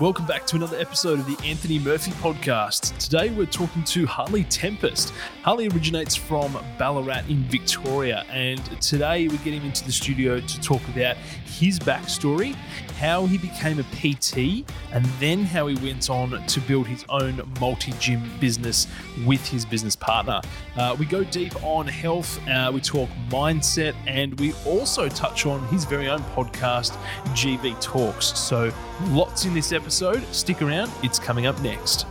[0.00, 2.96] Welcome back to another episode of the Anthony Murphy podcast.
[2.98, 5.12] Today we're talking to Harley Tempest.
[5.42, 10.86] Harley originates from Ballarat in Victoria, and today we're getting into the studio to talk
[10.86, 11.16] about
[11.46, 12.54] his backstory,
[13.00, 17.42] how he became a PT, and then how he went on to build his own
[17.58, 18.86] multi gym business
[19.26, 20.40] with his business partner.
[20.76, 25.66] Uh, we go deep on health, uh, we talk mindset, and we also touch on
[25.68, 26.96] his very own podcast,
[27.34, 28.26] GV Talks.
[28.38, 28.72] So,
[29.08, 29.87] lots in this episode.
[29.90, 32.02] Stick around, it's coming up next.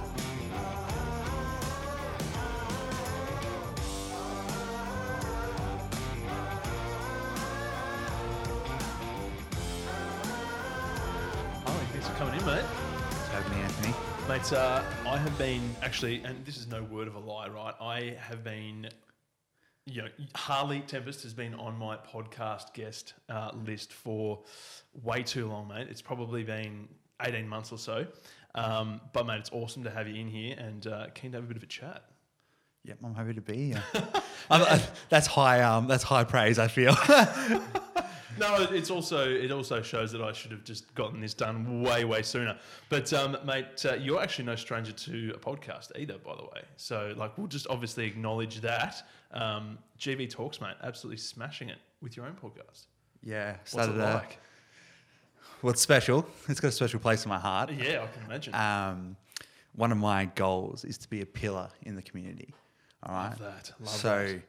[11.63, 12.65] Harley, thanks for coming in, mate.
[12.65, 13.93] Thanks for having me, Anthony.
[14.57, 17.73] Uh, I have been actually, and this is no word of a lie, right?
[17.79, 18.89] I have been,
[19.85, 24.43] you know, Harley Tempest has been on my podcast guest uh, list for
[25.03, 25.87] way too long, mate.
[25.89, 26.87] It's probably been
[27.21, 28.05] 18 months or so.
[28.55, 31.43] Um, but, mate, it's awesome to have you in here and uh, keen to have
[31.43, 32.03] a bit of a chat.
[32.85, 33.83] Yep, I'm happy to be here.
[34.49, 35.61] I- that's high.
[35.61, 36.57] Um, that's high praise.
[36.59, 36.95] I feel.
[38.39, 42.05] No, it's also it also shows that I should have just gotten this done way
[42.05, 42.55] way sooner.
[42.87, 46.61] But um, mate, uh, you're actually no stranger to a podcast either, by the way.
[46.75, 49.01] So like, we'll just obviously acknowledge that.
[49.31, 52.85] Um, GV Talks, mate, absolutely smashing it with your own podcast.
[53.23, 53.95] yeah, What's started.
[53.95, 54.39] it uh, like?
[55.61, 56.27] What's special?
[56.47, 57.71] It's got a special place in my heart.
[57.71, 58.53] Yeah, I can imagine.
[58.55, 59.17] Um,
[59.75, 62.53] one of my goals is to be a pillar in the community.
[63.03, 63.29] All right.
[63.29, 63.71] Love that.
[63.79, 63.87] Love that.
[63.89, 64.41] so that.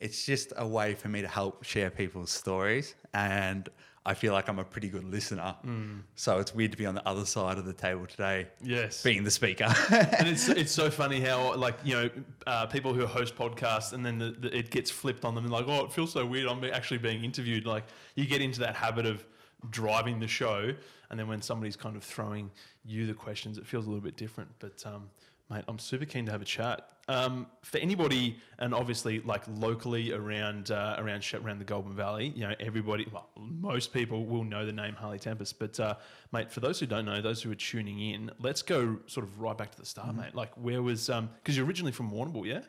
[0.00, 3.68] it's just a way for me to help share people's stories, and
[4.04, 5.54] I feel like I'm a pretty good listener.
[5.64, 6.00] Mm.
[6.16, 9.02] So it's weird to be on the other side of the table today, Yes.
[9.02, 9.72] being the speaker.
[9.90, 12.10] and it's it's so funny how like you know
[12.48, 15.52] uh, people who host podcasts and then the, the, it gets flipped on them and
[15.52, 17.84] like oh it feels so weird I'm actually being interviewed like
[18.16, 19.24] you get into that habit of
[19.70, 20.72] driving the show
[21.10, 22.50] and then when somebody's kind of throwing
[22.84, 24.50] you the questions it feels a little bit different.
[24.58, 25.10] But um,
[25.50, 26.90] mate I'm super keen to have a chat.
[27.08, 32.46] Um, for anybody and obviously like locally around uh, around around the Goulburn Valley you
[32.46, 35.94] know everybody well, most people will know the name Harley Tempest but uh,
[36.32, 39.40] mate for those who don't know those who are tuning in let's go sort of
[39.40, 40.34] right back to the start mate.
[40.34, 42.60] Like where was um because you're originally from Warrnambool yeah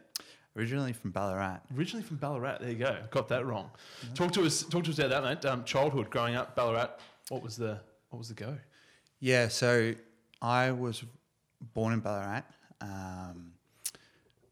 [0.57, 1.59] Originally from Ballarat.
[1.77, 3.69] originally from Ballarat there you go got that wrong
[4.15, 6.89] talk to us talk to us about that mate um, childhood growing up Ballarat
[7.29, 7.79] what was the
[8.09, 8.57] what was the go
[9.19, 9.93] Yeah, so
[10.41, 11.03] I was
[11.73, 12.43] born in Ballarat.
[12.81, 13.51] Um,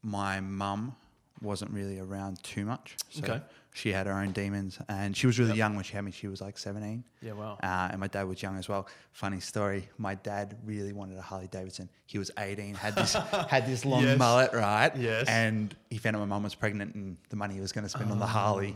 [0.02, 0.94] my mum
[1.40, 2.96] wasn't really around too much.
[3.10, 3.40] So Okay.
[3.74, 6.10] She had her own demons, and she was really young when she had me.
[6.10, 7.04] She was like 17.
[7.22, 8.88] yeah wow Uh, and my dad was young as well.
[9.12, 9.88] Funny story.
[9.98, 11.88] My dad really wanted a Harley Davidson.
[12.06, 13.12] He was 18, had this
[13.48, 14.18] had this long Yes.
[14.18, 14.90] mullet, right?
[14.96, 15.26] Yes.
[15.28, 17.88] And he found out my mum was pregnant, and the money he was going to
[17.90, 18.74] spend on the Harley,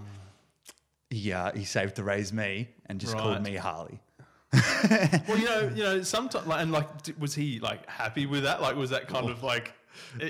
[1.10, 3.22] he uh, he saved to raise me, and just Right.
[3.22, 4.00] called me Harley.
[5.26, 6.86] well you know you know sometimes like, and like
[7.18, 9.72] was he like happy with that like was that kind of like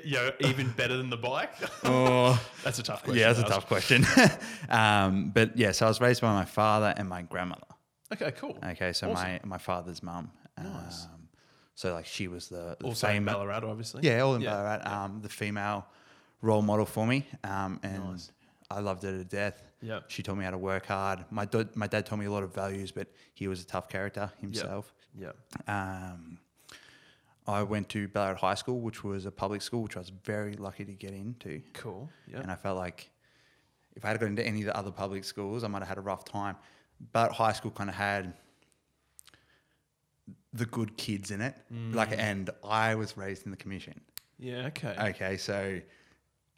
[0.05, 1.53] you know even better than the bike
[1.85, 2.41] Oh.
[2.65, 4.05] that's a tough question Yeah, that's a tough question.
[4.69, 7.67] um, but yeah, so I was raised by my father and my grandmother.
[8.13, 9.23] okay cool Okay, so Awesome.
[9.23, 10.31] my my father's mum.
[10.59, 11.05] Nice.
[11.07, 11.29] Um,
[11.75, 14.51] so like she was the, the also in Ballarat obviously Yeah, all in Yeah.
[14.51, 15.05] Ballarat.
[15.05, 15.87] Um, the female
[16.43, 18.31] role model for me, um, and Nice.
[18.71, 19.63] I loved her to death.
[19.81, 21.25] Yeah, She taught me how to work hard.
[21.31, 23.89] My dad, my dad taught me a lot of values, but he was a tough
[23.89, 24.95] character himself.
[25.19, 25.33] yeah
[25.67, 26.39] Um,
[27.47, 30.55] I went to Ballarat High School, which was a public school, which I was very
[30.55, 31.63] lucky to get into.
[31.73, 33.11] cool yeah And I felt like
[33.97, 35.99] if I had got into any of the other public schools, I might have had
[35.99, 36.57] a rough time.
[37.13, 38.35] But high school kind of had
[40.53, 41.57] the good kids in it.
[41.73, 41.95] Mm.
[41.95, 44.01] Like, and I was raised in the commission.
[44.39, 45.81] yeah okay Okay, so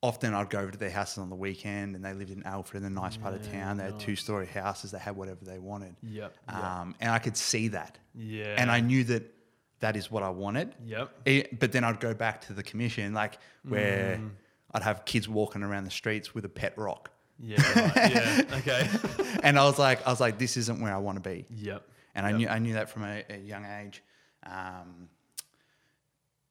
[0.03, 2.83] often I'd go over to their houses on the weekend, and they lived in Alfred,
[2.83, 3.79] in a nice part of town.
[3.79, 4.91] They had two-story houses.
[4.91, 5.97] They had whatever they wanted.
[6.03, 6.57] Yep, yep.
[6.65, 7.99] Um, and I could see that.
[8.15, 8.55] Yeah.
[8.59, 9.33] And I knew that
[9.81, 10.75] that is what I wanted.
[10.87, 11.11] Yep.
[11.27, 14.31] It- but then I'd go back to the commission, like where Mm.
[14.73, 17.11] I'd have kids walking around the streets with a pet rock.
[17.39, 17.57] Yeah.
[17.97, 18.13] Right.
[18.15, 18.43] yeah.
[18.59, 18.89] Okay.
[19.43, 21.47] and I was like, I was like, this isn't where I want to be.
[21.51, 21.87] yep.
[22.15, 22.39] And I Yep.
[22.39, 24.03] knew I knew that from a, a young age.
[24.45, 25.09] Um,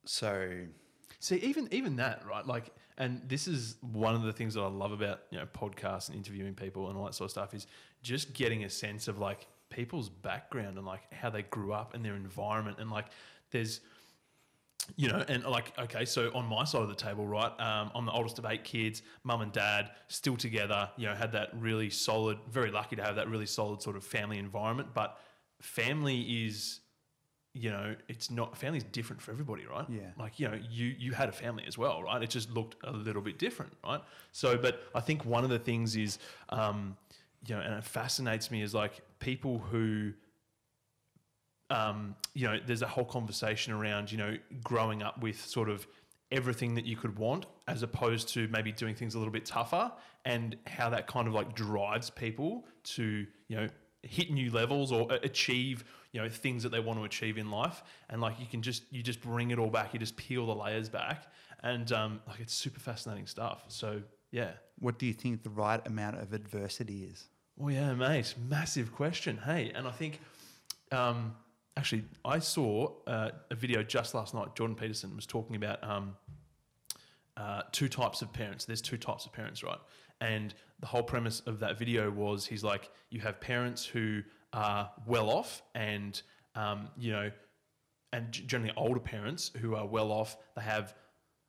[0.06, 0.50] so
[1.20, 2.46] See, even even that, right?
[2.46, 6.10] Like, and this is one of the things that I love about you know podcasts
[6.10, 7.66] and interviewing people and all that sort of stuff is
[8.02, 12.04] just getting a sense of like people's background and like how they grew up and
[12.04, 13.08] their environment and like
[13.52, 13.82] there's
[14.96, 18.06] you know, and like, okay, so on my side of the table, right, um, I'm
[18.06, 21.90] the oldest of eight kids, mum and dad still together, you know, had that really
[21.90, 24.90] solid, very lucky to have that really solid sort of family environment.
[24.94, 25.18] But
[25.62, 26.82] family is,
[27.54, 29.86] you know, it's not, family's different for everybody, right?
[29.90, 30.02] Yeah.
[30.18, 32.22] Like, you know, you, you had a family as well, right?
[32.22, 34.02] It just looked a little bit different, right?
[34.32, 36.20] So, but I think one of the things is,
[36.50, 36.98] um,
[37.48, 40.12] you know, and it fascinates me is like people who,
[41.70, 45.88] um, you know, there's a whole conversation around, you know, growing up with sort of
[46.32, 49.92] everything that you could want as opposed to maybe doing things a little bit tougher
[50.26, 53.68] and how that kind of like drives people to, you know,
[54.02, 57.82] hit new levels or achieve, you know, things that they want to achieve in life.
[58.10, 60.56] And like you can just, you just bring it all back, you just peel the
[60.56, 61.28] layers back.
[61.62, 63.64] And um, like it's super fascinating stuff.
[63.70, 64.52] So, yeah.
[64.80, 67.30] What do you think the right amount of adversity is?
[67.56, 68.34] Well, yeah, mate.
[68.50, 69.38] Massive question.
[69.38, 70.20] Hey, and I think
[70.92, 71.36] um,
[71.78, 74.56] actually I saw uh, a video just last night.
[74.56, 76.16] Jordan Peterson was talking about um,
[77.38, 78.66] uh, two types of parents.
[78.66, 79.78] There's two types of parents, right?
[80.20, 84.90] And the whole premise of that video was he's like, you have parents who are
[85.06, 86.20] well off and,
[86.56, 87.30] um, you know,
[88.14, 90.96] and generally older parents who are well off, they have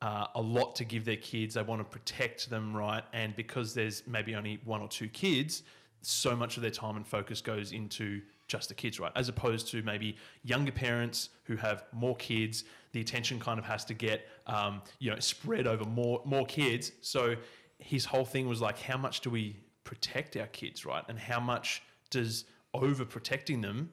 [0.01, 1.55] uh, a lot to give their kids.
[1.55, 3.03] They want to protect them, right?
[3.11, 5.63] And because there's maybe only one or two kids,
[6.05, 9.11] so much of their time and focus goes into just the kids, right?
[9.15, 13.85] As opposed to maybe younger parents who have more kids, the attention kind of has
[13.85, 16.91] to get, um, you know, spread over more more kids.
[17.01, 17.35] So
[17.79, 21.03] his whole thing was like, how much do we protect our kids, right?
[21.09, 23.89] And how much does overprotecting them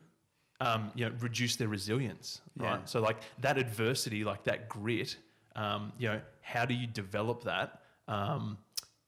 [0.62, 2.78] um, you know, reduce their resilience, right?
[2.78, 2.84] Yeah.
[2.84, 5.16] So like that adversity, like that grit,
[5.56, 7.80] um, you know, how do you develop that?
[8.06, 8.58] Um,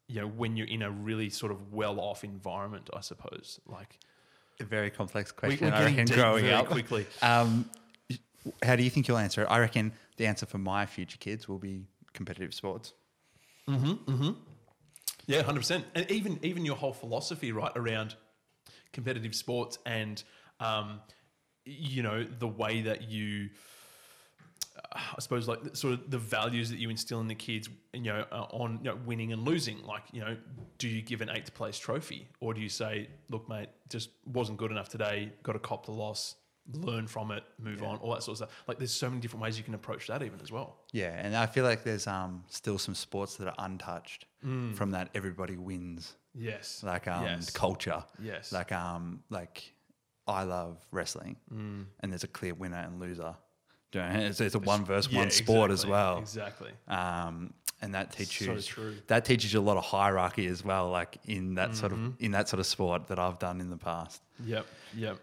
[0.09, 3.61] you know, when you're in a really sort of well-off environment, I suppose.
[3.67, 3.99] Like
[4.61, 5.69] A very complex question.
[5.71, 6.67] we're I reckon growing very up.
[6.67, 7.06] quickly.
[7.23, 7.69] Um,
[8.62, 9.47] how do you think you'll answer it?
[9.51, 12.93] I reckon the answer for my future kids will be competitive sports.
[13.69, 14.31] Mm-hmm.
[15.27, 15.87] Yeah, hundred percent.
[15.95, 18.15] And even even your whole philosophy, right, around
[18.93, 20.23] competitive sports and
[20.61, 21.01] um,
[21.65, 23.49] you know the way that you,
[24.94, 28.25] I suppose, like sort of the values that you instill in the kids, you know,
[28.31, 29.82] uh, on you know, winning and losing.
[29.82, 30.37] Like, you know,
[30.79, 34.58] do you give an eighth place trophy, or do you say, look, mate, just wasn't
[34.58, 36.37] good enough today, got to cop the loss,
[36.75, 38.64] learn from it, move on, all that sort of stuff.
[38.69, 40.76] Like, there's so many different ways you can approach that, even as well.
[40.93, 44.75] Yeah, and I feel like there's um, still some sports that are untouched Mm.
[44.76, 46.82] from that everybody wins Yes.
[46.85, 47.49] like um, yes.
[47.49, 48.05] culture.
[48.23, 48.52] Yes.
[48.52, 49.73] Like um, like
[50.26, 51.87] I love wrestling, Mm.
[52.00, 53.35] and there's a clear winner and loser.
[53.94, 56.19] Do you know, It's, it's a one versus Yeah, one sport as well.
[56.19, 56.73] Exactly.
[56.88, 61.19] um, and that teaches So that teaches you a lot of hierarchy as well, like
[61.26, 62.25] in that sort of Mm-hmm.
[62.25, 64.20] in that sort of sport that I've done in the past.
[64.44, 65.19] Yep, yep.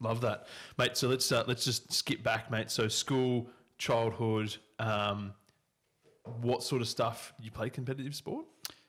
[0.00, 0.46] Love that,
[0.78, 0.96] mate.
[0.96, 2.70] So let's uh, let's just skip back, mate.
[2.72, 3.46] So school,
[3.78, 5.32] childhood, um,
[6.42, 8.46] what sort of stuff you play competitive sport?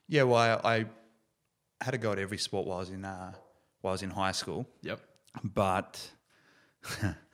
[0.08, 0.86] Yeah, well, I, I
[1.81, 3.34] had a go at every sport while I was in uh,
[3.81, 5.00] while I was in high school, Yep.
[5.44, 6.10] but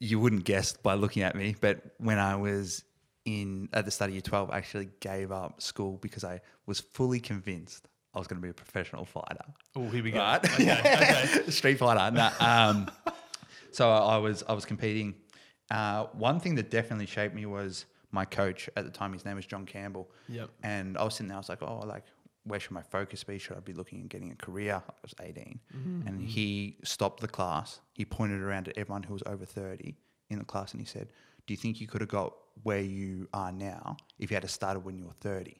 [0.00, 1.56] you wouldn't guess by looking at me.
[1.60, 2.84] But when I was
[3.24, 6.80] in at the start of year twelve, I actually gave up school because I was
[6.80, 9.44] fully convinced I was going to be a professional fighter.
[9.74, 10.18] Oh, here we go.
[10.18, 10.44] Right.
[10.44, 11.50] Okay, okay.
[11.50, 12.14] Street fighter.
[12.14, 12.90] No, um,
[13.72, 15.14] so I was I was competing.
[15.70, 19.12] Uh, one thing that definitely shaped me was my coach at the time.
[19.12, 20.10] His name was John Campbell.
[20.28, 20.50] Yep.
[20.62, 21.36] And I was sitting there.
[21.36, 22.04] I was like, oh, like
[22.44, 23.38] where should my focus be?
[23.38, 24.82] Should I be looking at getting a career?
[24.86, 26.06] I was 18, mm-hmm.
[26.06, 27.80] and he stopped the class.
[27.94, 29.94] He pointed around at everyone who was over 30
[30.30, 31.08] in the class, and he said,
[31.46, 34.80] "Do you think you could have got where you are now if you had started
[34.80, 35.56] when you were 30?"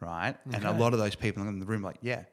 [0.00, 0.36] Right.
[0.52, 2.24] And a lot of those people in the room were like, yeah.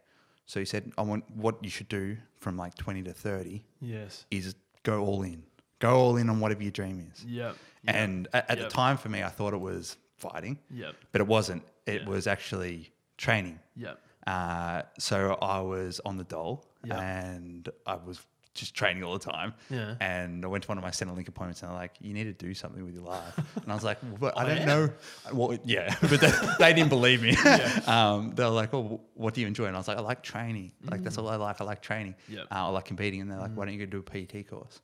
[0.45, 4.25] So he said, I want what you should do from like 20 to 30 Yes.
[4.30, 5.44] is go all in.
[5.80, 7.24] Go all in on whatever your dream is.
[7.24, 7.56] Yep.
[7.88, 8.68] And at, at Yep.
[8.69, 10.96] the time for me, I thought it was fighting, Yep.
[11.13, 11.63] but it wasn't.
[11.86, 12.10] It Yeah.
[12.10, 13.60] was actually training.
[13.75, 14.00] Yep.
[14.27, 17.00] Uh, so I was on the dole Yeah.
[17.00, 18.22] and I was
[18.53, 19.53] just training all the time.
[19.70, 19.96] Yeah.
[20.00, 22.34] And I went to one of my Centrelink appointments and they're like, you need to
[22.34, 23.36] do something with your life.
[23.62, 24.65] and I was like, but I Oh, don't yeah?
[24.65, 24.89] know.
[25.34, 27.36] Well, yeah, but they, they didn't believe me.
[27.88, 29.65] um, they were like, oh, what do you enjoy?
[29.65, 30.72] And I was like, I like training.
[30.89, 31.60] Like, that's all I like.
[31.62, 32.13] I like training.
[32.29, 32.46] Yep.
[32.51, 33.22] Uh, I like competing.
[33.22, 34.79] And they're like, why don't you go do a PT course?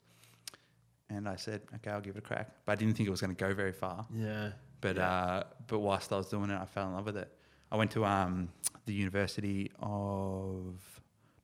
[1.12, 2.50] And I said, okay, I'll give it a crack.
[2.66, 4.06] But I didn't think it was going to go very far.
[4.14, 4.50] Yeah.
[4.82, 5.10] But Yeah.
[5.12, 7.32] uh, but whilst I was doing it, I fell in love with it.
[7.72, 8.50] I went to um,
[8.86, 10.76] the University of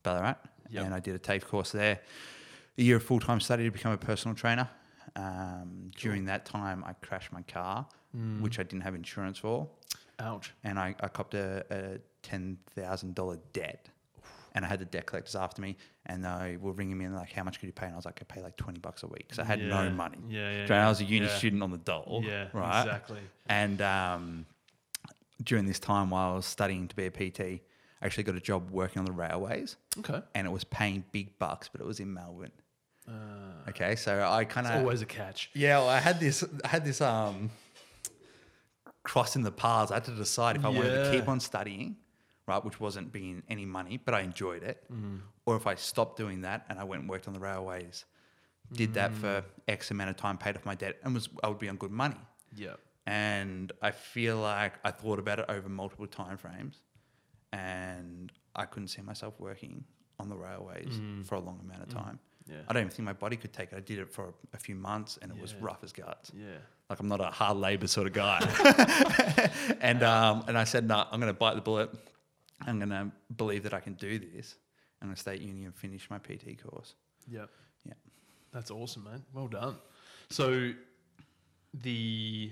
[0.03, 0.35] Ballarat
[0.71, 0.85] Yep.
[0.85, 1.99] and I did a TAFE course there.
[2.77, 4.67] A year of full time study to become a personal trainer.
[5.15, 7.85] Um, During that time, I crashed my car,
[8.17, 8.39] Mm.
[8.41, 9.67] which I didn't have insurance for,
[10.19, 10.53] Ouch.
[10.63, 13.89] and I, I copped a, a ten thousand dollar debt.
[14.53, 17.33] And I had the debt collectors after me, and they were ringing me and like,
[17.33, 19.07] "How much could you pay?" And I was like, "I pay like twenty bucks a
[19.07, 19.67] week because I had Yeah.
[19.67, 20.49] no money." Yeah.
[20.59, 20.65] Yeah.
[20.67, 21.35] So I was a uni yeah.
[21.35, 22.47] student on the dole, Yeah.
[22.53, 22.83] right?
[22.85, 23.19] Exactly.
[23.47, 24.45] And um,
[25.43, 27.61] during this time while I was studying to be a PT, I
[28.01, 30.21] actually got a job working on the railways Okay.
[30.33, 32.51] and it was paying big bucks, but it was in Melbourne.
[33.07, 35.49] Uh, Okay, so I kind of always a catch.
[35.53, 37.49] yeah, well, I had this I had this um
[39.03, 39.91] crossing the paths.
[39.91, 41.97] I had to decide if I wanted to keep on studying,
[42.47, 45.21] right, which wasn't being any money, but I enjoyed it, Mm.
[45.45, 48.05] or if I stopped doing that and I went and worked on the railways
[48.73, 51.59] did that for X amount of time, paid off my debt, and was I would
[51.59, 52.15] be on good money.
[52.55, 52.73] Yeah.
[53.07, 56.81] And I feel like I thought about it over multiple time frames,
[57.53, 59.83] and I couldn't see myself working
[60.19, 62.19] on the railways for a long amount of time.
[62.47, 62.57] Yeah.
[62.67, 63.75] I don't even think my body could take it.
[63.75, 66.31] I did it for a few months, and it was rough as guts.
[66.35, 66.57] Yeah.
[66.89, 68.39] Like I'm not a hard labor sort of guy.
[69.81, 71.89] and um, and I said, no, I'm going to bite the bullet.
[72.61, 74.55] I'm going to believe that I can do this.
[75.01, 76.93] And I'm going to stay at uni and finish my PT course.
[77.27, 77.45] Yeah.
[77.85, 77.93] Yeah.
[78.51, 79.23] That's awesome, man.
[79.33, 79.77] Well done.
[80.29, 80.71] So
[81.73, 82.51] the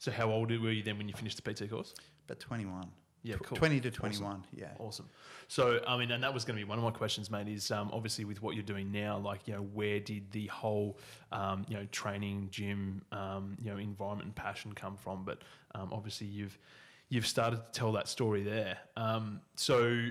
[0.00, 1.94] so how old were you then when you finished the PT course?
[2.26, 2.86] But 21.
[3.22, 3.58] Yeah, cool.
[3.58, 4.44] 20 to 21.
[4.56, 4.68] Yeah.
[4.78, 5.10] Awesome.
[5.46, 7.48] So, I mean, and that was going to be one of my questions, mate.
[7.48, 10.98] Is um, obviously with what you're doing now, like you know, where did the whole
[11.32, 15.26] um, you know training, gym, um, you know, environment and passion come from?
[15.26, 15.42] But
[15.74, 16.58] um, obviously, you've
[17.10, 18.78] you've started to tell that story there.
[18.96, 20.08] Um, so,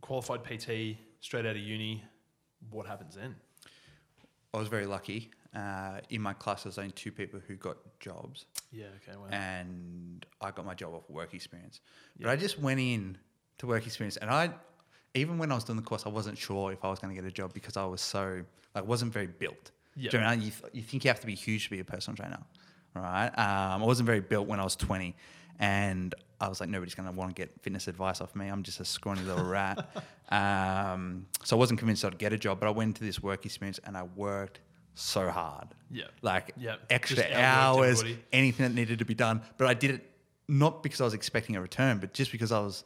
[0.00, 2.02] qualified PT, straight out of uni.
[2.70, 3.36] What happens then?
[4.52, 5.30] I was very lucky.
[5.54, 8.86] Uh, in my class, there's only two people who got jobs, Yeah.
[9.02, 9.16] Okay.
[9.16, 9.26] Wow.
[9.32, 11.80] and I got my job off work experience.
[12.18, 12.32] But Yeah.
[12.32, 13.16] I just went in
[13.58, 14.50] to work experience, and I,
[15.14, 17.20] even when I was doing the course, I wasn't sure if I was going to
[17.20, 18.42] get a job because I was so
[18.74, 19.70] like wasn't very built.
[19.96, 20.10] Yeah.
[20.10, 21.84] Do you, know, you, th- you think you have to be huge to be a
[21.84, 22.40] personal trainer,
[22.94, 23.28] right?
[23.30, 25.16] Um, I wasn't very built when I was 20,
[25.58, 28.46] and I was like, nobody's going to want to get fitness advice off me.
[28.48, 29.88] I'm just a scrawny little rat.
[30.30, 33.46] Um, so I wasn't convinced I'd get a job, but I went into this work
[33.46, 34.60] experience and I worked
[34.98, 36.04] so hard Yeah.
[36.22, 38.02] like Yeah, extra just hours,
[38.32, 39.42] anything that needed to be done.
[39.56, 40.10] But I did it
[40.48, 42.84] not because I was expecting a return, but just because I was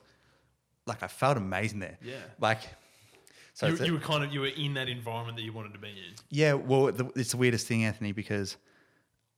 [0.87, 1.99] like I felt amazing there.
[2.02, 2.16] Yeah.
[2.38, 2.61] Like
[3.54, 5.73] so you, a- you were kind of you were in that environment that you wanted
[5.75, 6.14] to be in.
[6.31, 8.57] yeah, well the, it's the weirdest thing, Anthony, because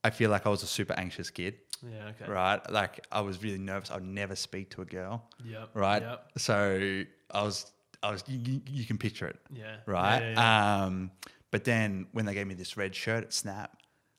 [0.03, 2.09] I feel like I was a super anxious kid, Yeah.
[2.21, 2.31] Okay.
[2.31, 2.61] right?
[2.71, 3.91] Like I was really nervous.
[3.91, 5.67] I'd never speak to a girl, Yeah.
[5.75, 6.03] right?
[6.03, 6.31] Yep.
[6.39, 7.71] So I was
[8.03, 9.39] I was you, you- you can picture it.
[9.51, 9.77] Yeah.
[9.87, 10.21] right?
[10.21, 10.85] Yeah, yeah, yeah.
[10.85, 11.11] Um,
[11.55, 13.77] but then when they gave me this red shirt at Snap,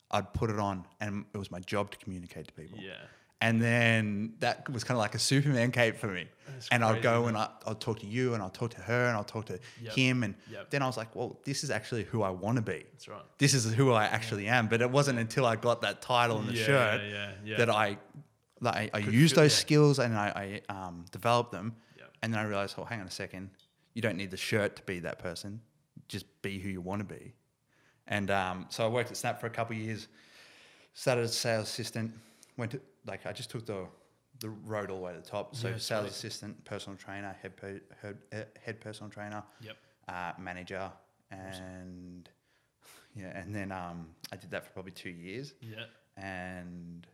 [0.10, 2.80] I'd put it on, and it was my job to communicate to people.
[2.82, 2.94] Yeah.
[3.42, 6.30] And then that was kind of like a Superman cape for me.
[6.48, 7.28] That's and I'd go man.
[7.28, 9.60] and I, I'd talk to you, and I'll talk to her, and I'll talk to
[9.82, 9.94] Yep.
[9.94, 10.70] him, and Yep.
[10.70, 12.86] then I was like, well, this is actually who I want to be.
[12.94, 13.22] That's right.
[13.38, 14.70] This is who I actually am.
[14.70, 17.58] But it wasn't until I got that title and the Yeah, shirt yeah, yeah.
[17.58, 17.98] that I,
[18.62, 19.60] that I, I used those yeah.
[19.60, 21.76] skills and I, I um, developed them.
[21.98, 22.12] Yep.
[22.22, 23.50] And then I realized, oh, hang on a second,
[23.94, 25.60] you don't need the shirt to be that person.
[26.08, 27.34] Just be who you want to be.
[28.08, 30.08] And um, so I worked at Snap for a couple of years.
[30.94, 32.12] Started as a sales assistant.
[32.58, 33.88] Went to like I just took the
[34.40, 35.56] the road all the way to the top.
[35.56, 39.78] So Yeah, sales assistant, personal trainer, head per, head, head personal trainer, Yep.
[40.10, 40.92] uh, manager,
[41.32, 42.30] and
[43.16, 45.54] yeah, and then um, I did that for probably two years.
[45.62, 45.86] Yeah.
[46.18, 47.08] And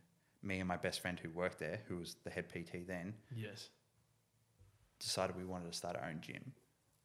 [0.44, 3.70] me and my best friend who worked there, who was the head PT then, Yes.
[5.00, 6.54] decided we wanted to start our own gym.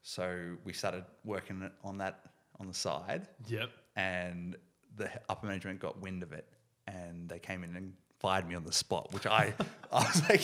[0.06, 2.20] So we started working on that
[2.60, 3.70] on the side, Yep.
[3.96, 4.56] and
[4.96, 6.46] the upper management got wind of it,
[6.86, 9.12] and they came in and fired me on the spot.
[9.12, 9.52] Which I,
[9.92, 10.42] I was like,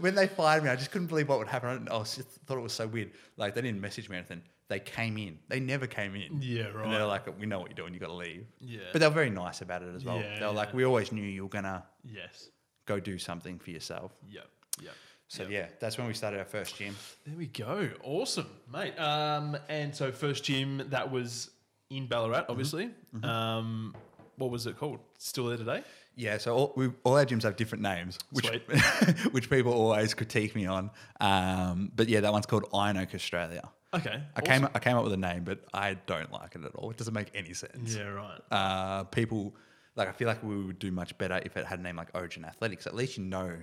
[0.00, 1.88] when they fired me, I just couldn't believe what would happen.
[1.90, 3.10] I was just thought it was so weird.
[3.36, 4.40] Like they didn't message me or anything.
[4.68, 5.38] They came in.
[5.48, 6.40] They never came in.
[6.40, 6.68] Yeah.
[6.68, 6.84] Right.
[6.84, 7.92] And they're like, we know what you're doing.
[7.92, 8.46] You got to leave.
[8.60, 8.80] yeah.
[8.92, 10.20] But they were very nice about it as well.
[10.20, 12.48] Yeah, they were like, we always knew you were gonna yes.
[12.86, 14.12] go do something for yourself.
[14.30, 14.48] Yep.
[14.80, 14.94] Yep.
[15.32, 15.50] So Yep.
[15.50, 16.94] yeah, that's when we started our first gym.
[17.24, 17.88] There we go.
[18.02, 18.98] Awesome, mate.
[18.98, 21.48] Um, and so first gym that was
[21.88, 22.90] in Ballarat, obviously.
[23.22, 23.94] Um,
[24.36, 24.98] what was it called?
[25.16, 25.84] Still there today?
[26.16, 28.46] Yeah, so all, we, all our gyms have different names, which
[29.32, 30.90] which people always critique me on.
[31.18, 33.70] Um, but yeah, that one's called Iron Oak Australia.
[33.94, 34.22] Okay.
[34.36, 36.90] I came I came up with a name, but I don't like it at all.
[36.90, 37.96] It doesn't make any sense.
[37.96, 38.08] Yeah.
[38.08, 38.40] Right.
[38.50, 39.56] Uh, people
[39.96, 42.08] like I feel like we would do much better if it had a name like
[42.12, 42.86] Origin Athletics.
[42.86, 43.56] At least you know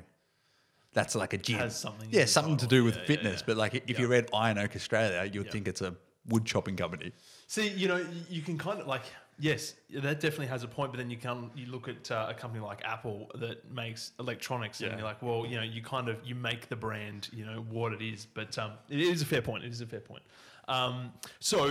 [0.93, 1.60] that's like a gym.
[1.60, 3.39] Has something yeah, something to do with Yeah, yeah, fitness.
[3.41, 3.46] yeah.
[3.48, 4.00] But like if Yeah.
[4.01, 5.51] you read Iron Oak Australia, you would Yeah.
[5.51, 5.96] think it's a
[6.27, 7.12] wood chopping company.
[7.48, 9.03] See, you know, you can kind of like,
[9.39, 10.91] yes, that definitely has a point.
[10.91, 14.81] But then you come, you look at uh, a company like Apple that makes electronics,
[14.81, 17.65] and you're like, well, you know, you kind of you make the brand, you know,
[17.69, 18.25] what it is.
[18.25, 19.63] But um, it is a fair point.
[19.63, 20.24] It is a fair point.
[20.67, 21.65] Um, so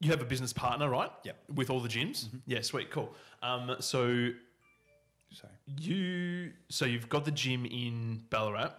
[0.00, 1.10] you have a business partner, right?
[1.24, 1.36] Yep.
[1.54, 2.28] With all the gyms.
[2.46, 3.14] Yeah, sweet, cool.
[3.42, 4.30] Um, so
[5.32, 5.48] So
[5.78, 8.72] you, so you've got the gym in Ballarat,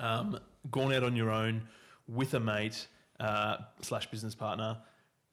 [0.00, 0.38] um,
[0.70, 1.62] gone out on your own
[2.08, 2.86] with a mate
[3.20, 4.78] uh, slash business partner.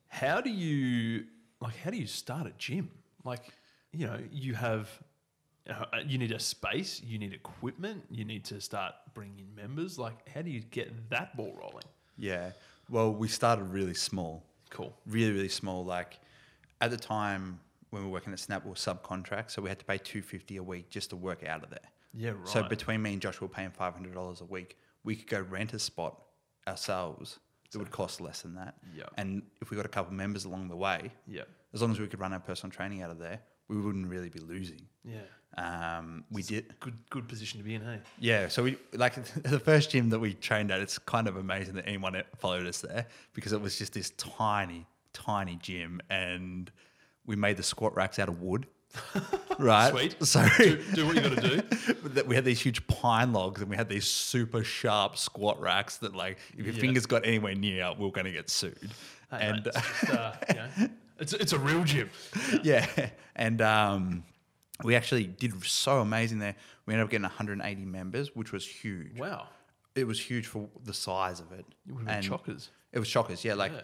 [0.08, 1.26] How do you
[1.60, 1.76] like?
[1.78, 2.90] How do you start a gym?
[3.24, 3.50] Like,
[3.92, 4.90] you know, you have.
[5.70, 7.02] Uh, you need a space.
[7.06, 8.04] You need equipment.
[8.12, 9.98] You need to start bringing in members.
[9.98, 11.86] Like, how do you get that ball rolling?
[12.18, 12.52] yeah,
[12.90, 14.44] well, we started really small.
[14.70, 14.92] Cool.
[15.06, 16.20] really really small like
[16.82, 17.60] at the time
[17.94, 20.58] when we were working at snap we were subcontract so we had to pay 250
[20.58, 22.48] a week just to work out of there Yeah, right.
[22.48, 25.74] so between me and josh we were paying $500 a week we could go rent
[25.74, 26.20] a spot
[26.68, 27.40] ourselves
[27.74, 28.76] It would cost less than that.
[28.96, 29.04] Yeah.
[29.18, 31.42] And if we got a couple members along the way, Yeah.
[31.74, 34.30] as long as we could run our personal training out of there, we wouldn't really
[34.30, 34.82] be losing.
[35.04, 35.26] Yeah.
[35.58, 38.00] Um, we did, Good good position to be in, hey?
[38.20, 38.48] yeah.
[38.48, 39.16] So we like
[39.58, 40.80] the first gym that we trained at.
[40.82, 44.86] It's kind of amazing that anyone followed us there because it was just this tiny,
[45.12, 46.72] tiny gym, and
[47.26, 48.68] we made the squat racks out of wood.
[49.60, 49.90] right.
[49.92, 50.24] Sweet.
[50.24, 51.94] So Do, do what you got to do.
[52.10, 55.98] that we had these huge pine logs and we had these super sharp squat racks
[55.98, 56.82] that like if your Yeah.
[56.82, 58.78] fingers got anywhere near we were going to get sued
[59.32, 60.34] Hey, and mate, it's, just, uh,
[61.20, 62.10] it's it's a real gym.
[62.64, 62.86] yeah
[63.36, 64.24] and um,
[64.84, 69.18] we actually did so amazing there we ended up getting 180 members which was huge
[69.18, 69.48] Wow.
[69.96, 72.70] it was huge for the size of it You would have been And chockers.
[72.92, 73.82] it was shockers yeah like Yeah.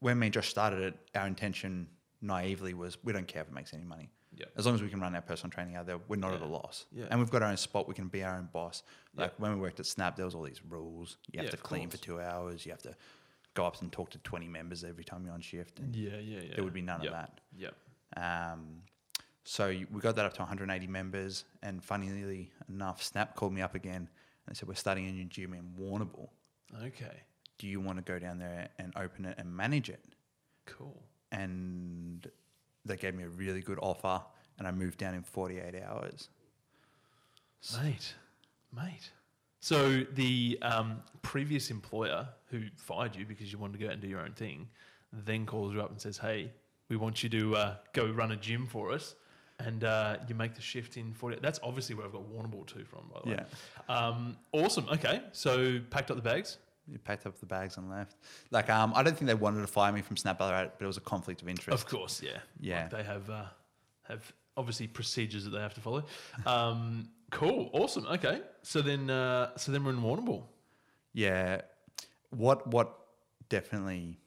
[0.00, 1.86] when me and Josh started it our intention
[2.20, 4.46] naively was we don't care if it makes any money Yeah.
[4.56, 6.46] as long as we can run our personal training out there, we're not at a
[6.46, 6.86] loss.
[6.92, 7.06] Yeah.
[7.10, 7.88] And we've got our own spot.
[7.88, 8.82] We can be our own boss.
[9.14, 9.22] Yeah.
[9.22, 11.16] Like when we worked at Snap, there was all these rules.
[11.32, 12.64] You have Yeah, to clean for two hours.
[12.66, 12.94] You have to
[13.54, 15.78] go up and talk to 20 members every time you're on shift.
[15.80, 16.54] And Yeah, yeah, yeah.
[16.56, 17.12] There would be none Yep.
[17.12, 17.40] of that.
[17.56, 17.74] Yep.
[18.16, 18.82] Um,
[19.44, 21.44] so we got that up to 180 members.
[21.62, 24.08] And funnily enough, Snap called me up again
[24.46, 26.28] and said, We're starting a new gym in Warrnambool.
[26.84, 27.22] Okay.
[27.58, 30.04] Do you want to go down there and open it and manage it?
[30.66, 31.02] Cool.
[31.32, 32.28] And
[32.84, 34.22] they gave me a really good offer.
[34.58, 36.28] And I moved down in 48 hours.
[37.82, 38.14] Mate,
[38.74, 39.10] mate.
[39.60, 44.02] So the um, previous employer who fired you because you wanted to go out and
[44.02, 44.68] do your own thing,
[45.12, 46.52] then calls you up and says, "Hey,
[46.88, 49.14] we want you to uh, go run a gym for us."
[49.60, 51.38] And uh, you make the shift in 40.
[51.42, 53.36] That's obviously where I've got Warrnambool 2 from, by the way.
[53.88, 54.86] Um, awesome.
[54.88, 55.20] Okay.
[55.32, 56.58] So packed up the bags.
[56.90, 58.16] You packed up the bags and left.
[58.50, 60.86] Like, um, I don't think they wanted to fire me from Snap Ballarat, but it
[60.86, 61.74] was a conflict of interest.
[61.82, 62.38] Of course, yeah.
[62.60, 62.82] Yeah.
[62.82, 63.44] Like they have uh,
[64.04, 66.04] have obviously procedures that they have to follow.
[66.46, 67.70] Um, cool.
[67.72, 68.06] Awesome.
[68.06, 68.40] Okay.
[68.62, 70.44] So then, uh, so then we're in Warrnambool.
[71.12, 71.60] Yeah.
[72.30, 72.94] What what
[73.48, 74.18] definitely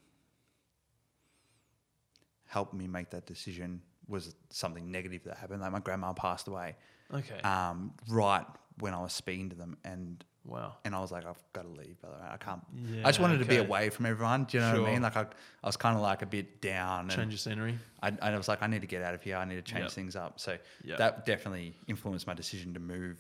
[2.46, 5.62] helped me make that decision was something negative that happened.
[5.62, 6.76] Like my grandma passed away
[7.14, 7.40] Okay.
[7.42, 8.46] um, right
[8.80, 10.76] when I was speaking to them, and wow.
[10.86, 11.96] and I was like, I've got to leave.
[12.02, 12.34] Ballarat.
[12.34, 12.62] I can't.
[12.94, 14.46] Yeah, I just wanted to be away from everyone.
[14.46, 15.02] Do you know what I mean?
[15.02, 15.22] Like I,
[15.64, 17.78] I was kind of like a bit down, Change of scenery.
[18.02, 19.38] I, I was like, I need to get out of here.
[19.38, 19.92] I need to change Yep.
[19.92, 20.40] things up.
[20.40, 20.98] So Yep.
[20.98, 23.18] that definitely influenced my decision to move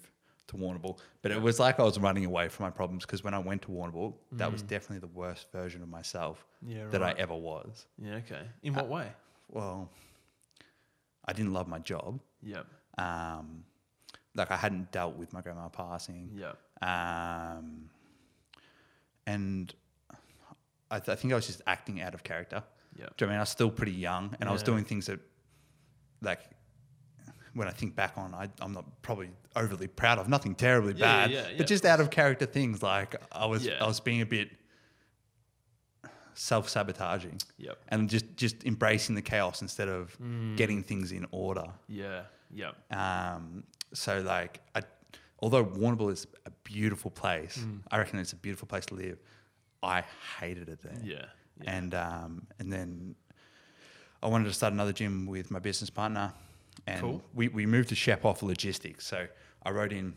[0.47, 0.97] to Warrnambool.
[1.21, 3.61] But it was like I was running away from my problems because when I went
[3.63, 6.75] to Warrnambool, that was definitely the worst version of myself Mm.
[6.75, 6.87] Yeah.
[6.89, 7.85] that I ever was.
[7.97, 8.15] Yeah.
[8.15, 8.41] Okay.
[8.63, 9.07] In what way?
[9.49, 9.89] Well,
[11.25, 12.19] I didn't love my job.
[12.43, 12.65] Yep.
[12.97, 13.63] Um,
[14.35, 16.29] like I hadn't dealt with my grandma passing.
[16.35, 16.57] Yep.
[16.81, 17.89] Um,
[19.27, 19.73] and
[20.89, 22.63] I, th- I think I was just acting out of character.
[22.97, 23.17] Yep.
[23.17, 24.83] Do you know what I mean I was still pretty young and I was doing
[24.83, 25.19] things that,
[26.21, 26.41] like,
[27.53, 30.27] when I think back on, I, I'm not probably overly proud of.
[30.29, 32.81] Nothing terribly Yeah, bad, yeah, yeah, but just out of character things.
[32.81, 33.83] Like I was, Yeah.
[33.83, 34.49] I was being a bit
[36.33, 37.77] self sabotaging Yep.
[37.89, 40.55] and just just embracing the chaos instead of Mm.
[40.57, 41.65] getting things in order.
[41.87, 42.23] Yeah.
[42.51, 42.91] Yep.
[42.97, 43.63] Um,
[43.93, 44.81] so like, I,
[45.41, 47.81] although Warrnambool is a beautiful place, Mm.
[47.91, 49.17] I reckon it's a beautiful place to live.
[49.83, 50.03] I
[50.39, 50.97] hated it there.
[51.03, 51.25] Yeah.
[51.63, 51.75] Yeah.
[51.77, 53.15] And um, and then
[54.23, 56.33] I wanted to start another gym with my business partner,
[56.87, 57.23] and Cool.
[57.33, 59.05] we, we moved to Shep off logistics.
[59.07, 59.27] So
[59.63, 60.13] I wrote in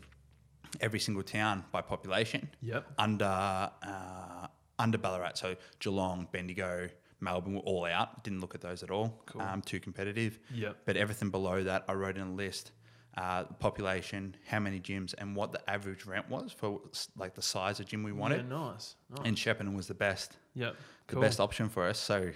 [0.81, 2.85] every single town by population Yep.
[2.97, 4.47] under uh,
[4.79, 5.33] under Ballarat.
[5.35, 8.23] So Geelong, Bendigo, Melbourne were all out.
[8.23, 9.21] Didn't look at those at all.
[9.25, 9.41] Cool.
[9.41, 10.37] Um, too competitive.
[10.53, 10.77] Yep.
[10.85, 12.71] But everything below that, I wrote in a list.
[13.17, 16.81] Uh, population, how many gyms, and what the average rent was for
[17.15, 18.41] like the size of gym we wanted.
[18.41, 18.95] Yeah, nice.
[19.09, 19.25] nice.
[19.25, 20.75] And Shepparton was the best yep.
[21.07, 21.21] the Cool.
[21.21, 21.97] best option for us.
[21.97, 22.31] So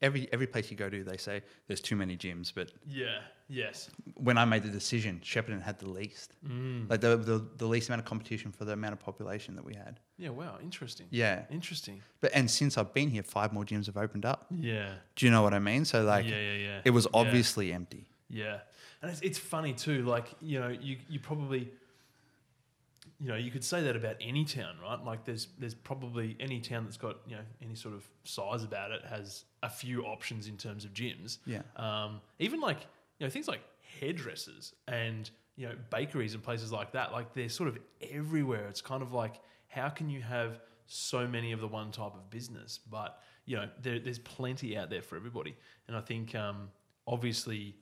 [0.00, 2.50] every every place you go to, they say there's too many gyms.
[2.54, 3.18] But Yeah.
[3.48, 3.90] Yes.
[4.14, 6.88] when I made the decision, Shepparton had the least, Mm.
[6.88, 9.74] like the, the the least amount of competition for the amount of population that we
[9.74, 10.00] had.
[10.16, 10.30] Yeah.
[10.30, 10.56] Wow.
[10.62, 11.08] Interesting.
[11.10, 12.00] Yeah, Interesting.
[12.22, 14.46] but and since I've been here, five more gyms have opened up.
[14.50, 14.94] Yeah.
[15.16, 15.84] Do you know what I mean?
[15.84, 16.40] So like, yeah.
[16.40, 16.56] Yeah.
[16.68, 16.80] Yeah.
[16.86, 17.20] it was Yeah.
[17.20, 18.08] obviously empty.
[18.30, 18.60] Yeah,
[19.02, 20.04] and it's, it's funny too.
[20.04, 21.70] Like you know, you you probably,
[23.20, 25.04] you know, you could say that about any town, right?
[25.04, 28.92] Like there's there's probably any town that's got you know any sort of size about
[28.92, 31.38] it has a few options in terms of gyms.
[31.44, 31.62] Yeah.
[31.76, 32.80] Um, even like
[33.18, 33.60] you know things like
[34.00, 37.12] hairdressers and you know bakeries and places like that.
[37.12, 37.78] Like they're sort of
[38.10, 38.66] everywhere.
[38.68, 42.30] It's kind of like how can you have so many of the one type of
[42.30, 45.56] business, but you know there, there's plenty out there for everybody.
[45.88, 46.68] And I think um,
[47.06, 47.74] obviously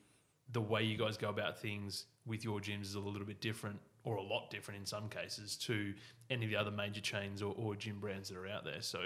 [0.53, 3.79] the way you guys go about things with your gyms is a little bit different
[4.05, 5.93] or a lot different in some cases to
[6.31, 8.81] any of the other major chains or, or gym brands that are out there.
[8.81, 9.01] So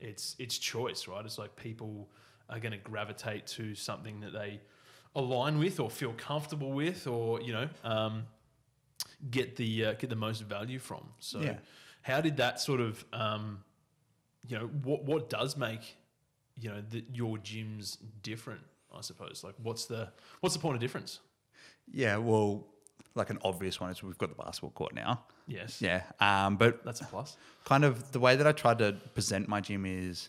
[0.00, 1.24] it's it's choice, right?
[1.24, 2.08] It's like people
[2.48, 4.60] are going to gravitate to something that they
[5.14, 8.24] align with or feel comfortable with, or you know, um,
[9.30, 11.06] get the uh, get the most value from.
[11.20, 11.58] So, Yeah.
[12.02, 13.62] how did that sort of um,
[14.48, 15.96] you know, what what does make
[16.60, 18.62] you know the, your gyms different?
[18.96, 19.42] I suppose.
[19.44, 20.08] Like, what's the
[20.40, 21.20] what's the point of difference?
[21.92, 22.66] Yeah, well,
[23.14, 25.24] like an obvious one is we've got the basketball court now.
[25.46, 27.36] Yes, Yeah, um, but that's a plus.
[27.64, 30.28] kind of the way that I try to present my gym is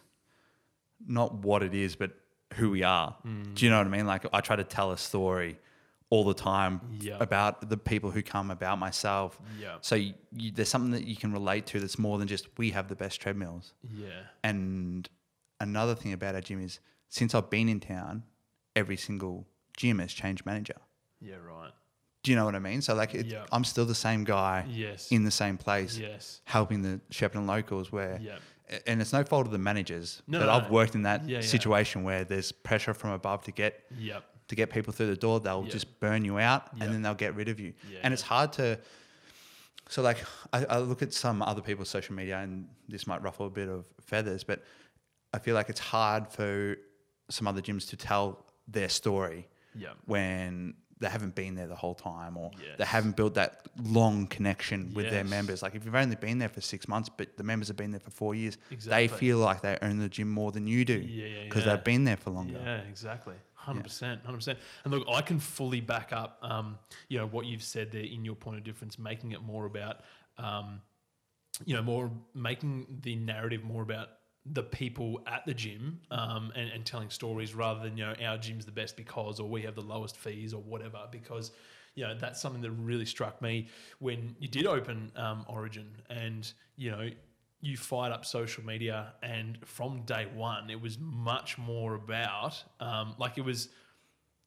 [1.06, 2.12] not what it is, but
[2.56, 3.15] who we are.
[3.54, 4.06] Do you know what I mean?
[4.08, 5.58] Like I try to tell a story
[6.10, 7.17] all the time Yeah.
[7.19, 9.39] about the people who come, about myself.
[9.60, 9.78] Yeah.
[9.82, 12.71] So you, you, there's something that you can relate to that's more than just we
[12.71, 13.74] have the best treadmills.
[13.89, 15.08] Yeah, And
[15.60, 18.24] another thing about our gym is since I've been in town,
[18.75, 19.45] every single
[19.77, 20.75] gym has change manager.
[21.19, 21.71] yeah, right.
[22.23, 22.81] Do you know what I mean?
[22.84, 23.45] So like, it, Yeah.
[23.51, 27.91] I'm still the same guy Yes, in the same place, yes, helping the Shepparton locals.
[27.91, 28.38] Where, yeah,
[28.86, 31.38] and it's no fault of the managers, No, but no, I've worked in that Yeah,
[31.38, 31.41] yeah.
[31.41, 35.39] situation where there's pressure from above to get yeah, to get people through the door.
[35.39, 35.71] They'll Yeah.
[35.71, 36.84] just burn you out, Yeah.
[36.84, 37.73] and then they'll get rid of you.
[37.91, 37.99] Yeah.
[38.03, 38.77] And it's hard to.
[39.89, 40.19] So like,
[40.53, 43.67] I, I look at some other people's social media, and this might ruffle a bit
[43.67, 44.63] of feathers, but
[45.34, 46.77] I feel like it's hard for
[47.29, 51.95] some other gyms to tell their story yeah, when they haven't been there the whole
[51.95, 55.63] time or they haven't built that long connection with their members.
[55.63, 58.00] Like if you've only been there for six months, but the members have been there
[58.00, 59.08] for four years, Exactly.
[59.08, 61.76] they feel like they own the gym more than you do Yeah, yeah, because yeah.
[61.76, 62.60] they've been there for longer.
[62.63, 63.34] Yeah, exactly.
[63.56, 64.60] Hundred percent, hundred percent.
[64.84, 66.78] And look, I can fully back up, um,
[67.10, 70.02] you know, what you've said there in your point of difference, making it more about,
[70.38, 70.82] um,
[71.65, 74.10] you know, more making the narrative more about
[74.45, 78.38] the people at the gym um, and, and telling stories rather than you know our
[78.38, 81.51] gym's the best because or we have the lowest fees or whatever because
[81.95, 83.67] you know that's something that really struck me
[83.99, 87.08] when you did open um, origin and you know
[87.62, 93.13] you fired up social media and from day one it was much more about um,
[93.19, 93.69] like it was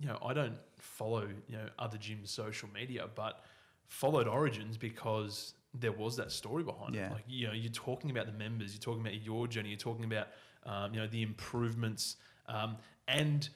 [0.01, 3.43] you know i don't follow you know other gyms social media but
[3.87, 7.07] followed origins because there was that story behind Yeah.
[7.07, 9.79] it like you know you're talking about the members you're talking about your journey you're
[9.79, 10.29] talking about
[10.65, 12.77] um, you know the improvements um,
[13.09, 13.49] and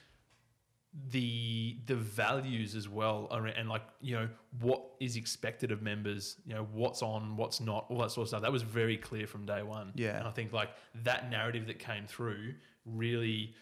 [1.11, 4.29] the the values as well around, and like you know
[4.61, 8.29] what is expected of members you know what's on what's not all that sort of
[8.29, 10.19] stuff that was very clear from day one Yeah.
[10.19, 10.71] and i think like
[11.05, 12.55] that narrative that came through
[12.87, 13.55] really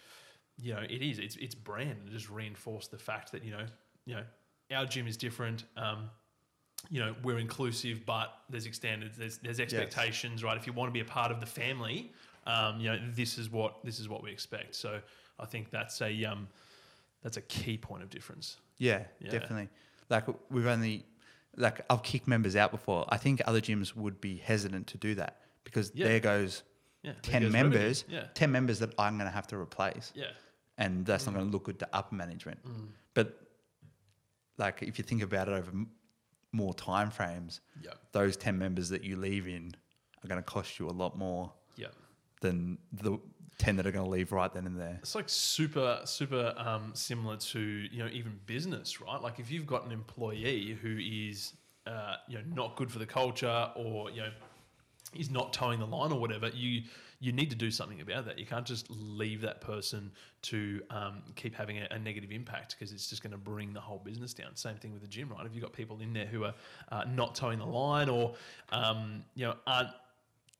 [0.62, 3.66] you know it is it's it's brand and just reinforced the fact that you know
[4.06, 4.22] you know
[4.74, 6.08] our gym is different um
[6.90, 10.92] you know we're inclusive but there's standards there's there's expectations right if you want to
[10.92, 12.12] be a part of the family
[12.46, 15.00] um you know this is what this is what we expect so
[15.40, 16.46] i think that's a um
[17.22, 19.30] that's a key point of difference Yeah, Yeah.
[19.30, 19.68] definitely.
[20.10, 21.04] Like we've only,
[21.56, 23.04] like I've kicked members out before.
[23.08, 26.06] I think other gyms would be hesitant to do that because Yeah.
[26.08, 26.62] there goes
[27.02, 30.12] yeah there 10 goes members, yeah 10 members that I'm going to have to replace.
[30.14, 30.26] yeah
[30.78, 32.60] and that's not going to look good to upper management.
[33.14, 33.40] But
[34.58, 35.72] like if you think about it over
[36.52, 39.74] more time frames, yeah those 10 members that you leave in
[40.24, 41.88] are going to cost you a lot more yeah
[42.40, 43.18] than the
[43.58, 44.98] 10 that are going to leave right then and there.
[45.00, 49.20] It's like super, super um, similar to you know even business, right?
[49.20, 51.54] Like if you've got an employee who is
[51.86, 54.30] uh, you know not good for the culture or you know
[55.14, 56.82] is not towing the line or whatever, you
[57.20, 58.38] you need to do something about that.
[58.38, 62.92] You can't just leave that person to um, keep having a, a negative impact because
[62.92, 64.54] it's just going to bring the whole business down.
[64.54, 65.46] Same thing with the gym, right?
[65.46, 66.54] If you've got people in there who are
[66.90, 68.34] uh, not towing the line or
[68.70, 69.90] um, you know aren't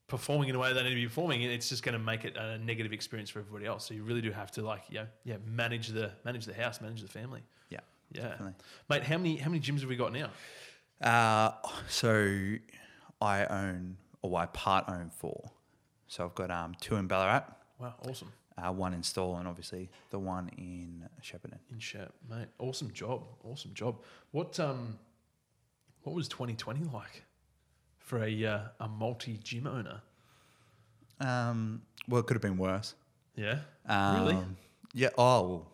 [0.09, 2.37] performing in a way they need to be performing, it's just going to make it
[2.37, 3.87] a negative experience for everybody else.
[3.87, 7.03] So you really do have to like, yeah, yeah, manage the manage the house, manage
[7.03, 7.43] the family.
[7.71, 7.81] Yeah.
[8.13, 8.55] Yeah, Definitely.
[8.89, 9.03] mate.
[9.03, 10.31] How many how many gyms have we got now?
[11.01, 11.51] Uh,
[11.89, 12.55] so
[13.21, 15.51] I own, or I part own four.
[16.09, 17.45] So I've got um, two in Ballarat,
[17.79, 18.33] Wow, awesome.
[18.57, 21.59] uh, one in Stawell, and obviously the one in Shepparton.
[21.73, 22.47] In chat, mate.
[22.59, 23.25] Awesome job.
[23.45, 23.97] Awesome job.
[24.31, 24.99] What um,
[26.03, 27.25] what was 2020 like
[27.99, 30.01] for a uh, a multi gym owner?
[31.21, 32.95] Um, well, it could have been worse.
[33.35, 33.59] Yeah.
[33.87, 34.39] Um, Really?
[34.95, 35.09] Yeah.
[35.19, 35.67] Oh, well,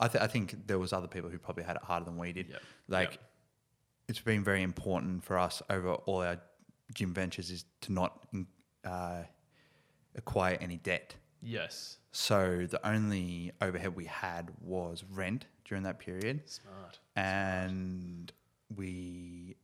[0.00, 2.32] I, th- I think there was other people who probably had it harder than we
[2.32, 2.48] did.
[2.50, 2.62] Yep.
[2.88, 3.20] Like, Yep.
[4.08, 6.38] it's been very important for us over all our
[6.94, 8.46] gym ventures is to not in-
[8.84, 9.22] uh,
[10.16, 11.14] acquire any debt.
[11.42, 11.98] Yes.
[12.12, 16.98] So the only overhead we had was rent during that period, Smart.
[17.16, 18.32] and
[18.76, 19.56] we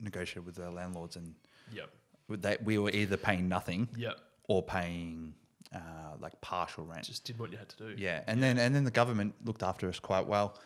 [0.00, 1.34] negotiated with the landlords, and
[1.72, 1.90] Yep.
[2.28, 4.18] that we were either paying nothing Yep.
[4.48, 5.34] or paying
[5.72, 7.04] uh, like partial rent.
[7.04, 7.94] Just did what you had to do.
[7.96, 10.58] Yeah, and then and then the government looked after us quite well.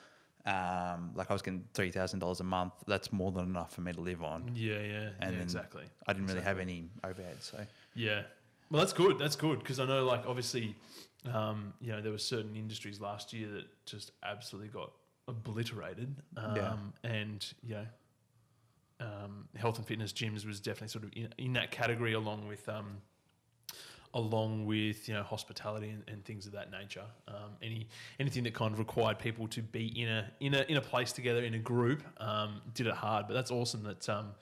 [0.46, 2.72] Um, like I was getting three thousand dollars a month.
[2.86, 4.52] That's more than enough for me to live on.
[4.54, 4.80] Yeah.
[4.80, 5.10] Yeah.
[5.20, 5.84] And yeah exactly.
[6.06, 7.58] I didn't really have any overhead, so
[7.94, 8.22] Yeah.
[8.70, 9.18] Well, that's good.
[9.18, 10.74] That's good because I know, like, obviously,
[11.32, 14.92] um, you know, there were certain industries last year that just absolutely got
[15.28, 16.16] obliterated.
[16.36, 16.76] Um, Yeah.
[17.10, 17.86] And, you know,
[19.00, 22.68] um, health and fitness gyms was definitely sort of in, in that category along with,
[22.68, 22.98] um,
[24.14, 27.04] along with you know hospitality and, and things of that nature.
[27.28, 27.88] Um, any
[28.20, 31.12] anything that kind of required people to be in a in a in a place
[31.12, 33.26] together in a group um, did it hard.
[33.26, 34.34] But that's awesome that um,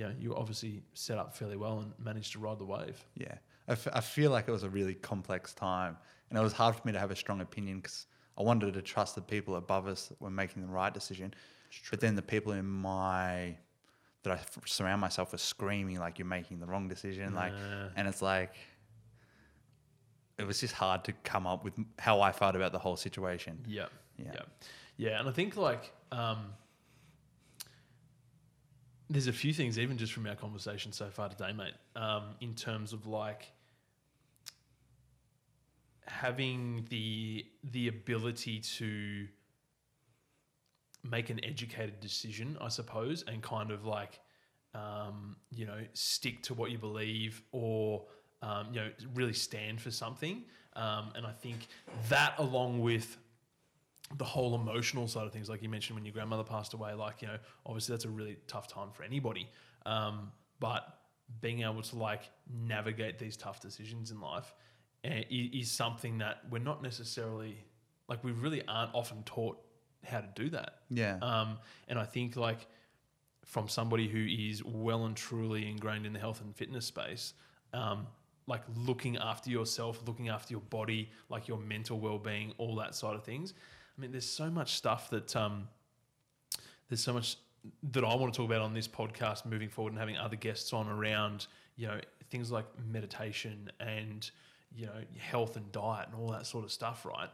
[0.00, 2.98] you know you obviously set up fairly well and managed to ride the wave.
[3.14, 3.34] Yeah,
[3.68, 5.96] I, f- I feel like it was a really complex time,
[6.30, 8.06] and it was hard for me to have a strong opinion because
[8.38, 11.34] I wanted to trust the people above us that were making the right decision,
[11.90, 13.56] but then the people in my
[14.22, 17.88] that I f- surround myself with screaming like you're making the wrong decision, like, Yeah.
[17.96, 18.54] and it's like
[20.38, 23.58] it was just hard to come up with how I felt about the whole situation.
[23.68, 23.86] Yeah.
[24.16, 24.30] Yeah.
[24.34, 24.42] Yeah.
[24.96, 25.20] Yeah.
[25.20, 26.52] And I think like um,
[29.10, 32.54] there's a few things, even just from our conversation so far today, mate, um, in
[32.54, 33.52] terms of like
[36.06, 39.26] having the the ability to
[41.02, 44.20] make an educated decision, I suppose, and kind of like
[44.74, 48.04] um, you know stick to what you believe or
[48.42, 50.44] um, you know really stand for something.
[50.76, 51.66] Um, and I think
[52.10, 53.16] that, along with
[54.16, 57.22] the whole emotional side of things, like you mentioned when your grandmother passed away, like,
[57.22, 59.48] you know, obviously that's a really tough time for anybody.
[59.86, 60.98] Um, but
[61.40, 64.52] being able to like navigate these tough decisions in life
[65.04, 67.56] eh, i- is something that we're not necessarily
[68.08, 69.58] like we really aren't often taught
[70.04, 70.80] how to do that.
[70.90, 72.66] Yeah, Um, and I think like
[73.44, 77.34] from somebody who is well and truly ingrained in the health and fitness space,
[77.72, 78.06] um,
[78.46, 83.14] like looking after yourself, looking after your body, like your mental well-being, all that side
[83.14, 83.54] of things.
[84.00, 85.68] I mean, there's so much stuff that um,
[86.88, 87.36] there's so much
[87.92, 90.72] that I want to talk about on this podcast moving forward and having other guests
[90.72, 94.30] on around, you know, things like meditation and,
[94.74, 97.28] you know, health and diet and all that sort of stuff, right?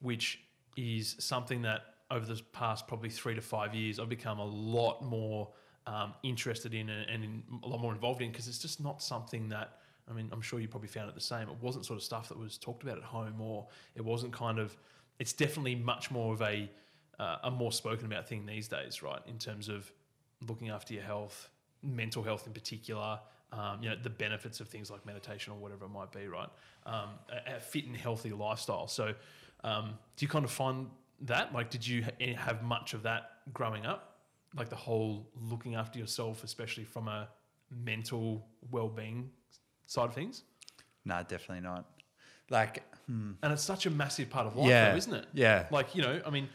[0.00, 0.38] Which
[0.76, 5.02] is something that over the past probably three to five years, I've become a lot
[5.02, 5.48] more
[5.86, 9.02] um, interested in and, and in, a lot more involved in because it's just not
[9.02, 9.78] something that,
[10.10, 11.48] I mean, I'm sure you probably found it the same.
[11.48, 14.58] It wasn't sort of stuff that was talked about at home or it wasn't kind
[14.58, 14.76] of,
[15.18, 16.70] it's definitely much more of a,
[17.18, 19.20] uh, a more spoken about thing these days, right?
[19.26, 19.90] In terms of
[20.46, 21.48] looking after your health,
[21.82, 23.20] mental health in particular,
[23.52, 26.48] um, you know, the benefits of things like meditation or whatever it might be, right?
[26.86, 28.88] Um, a, a fit and healthy lifestyle.
[28.88, 29.14] So,
[29.62, 30.88] um, do you kind of find
[31.22, 31.52] that?
[31.52, 34.20] Like, did you ha- have much of that growing up?
[34.56, 37.28] Like the whole looking after yourself, especially from a
[37.70, 39.30] mental well-being
[39.86, 40.42] side of things.
[41.04, 41.84] no, definitely not.
[42.52, 45.26] Like, hmm, And it's such a massive part of life, yeah, though, isn't it?
[45.32, 46.48] Yeah, Like, you know, I mean,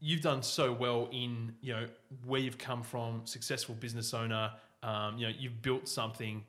[0.00, 1.86] you've done so well in, you know,
[2.24, 6.44] where you've come from, successful business owner, um, you know, you've built something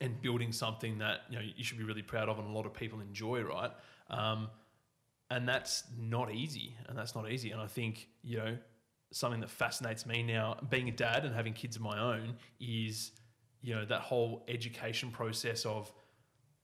[0.00, 2.66] and building something that, you know, you should be really proud of and a lot
[2.66, 3.72] of people enjoy, right?
[4.08, 4.48] Um,
[5.30, 6.76] and that's not easy.
[6.88, 7.50] And that's not easy.
[7.50, 8.56] And I think, you know,
[9.12, 13.12] something that fascinates me now, being a dad and having kids of my own, is,
[13.62, 15.92] you know, that whole education process of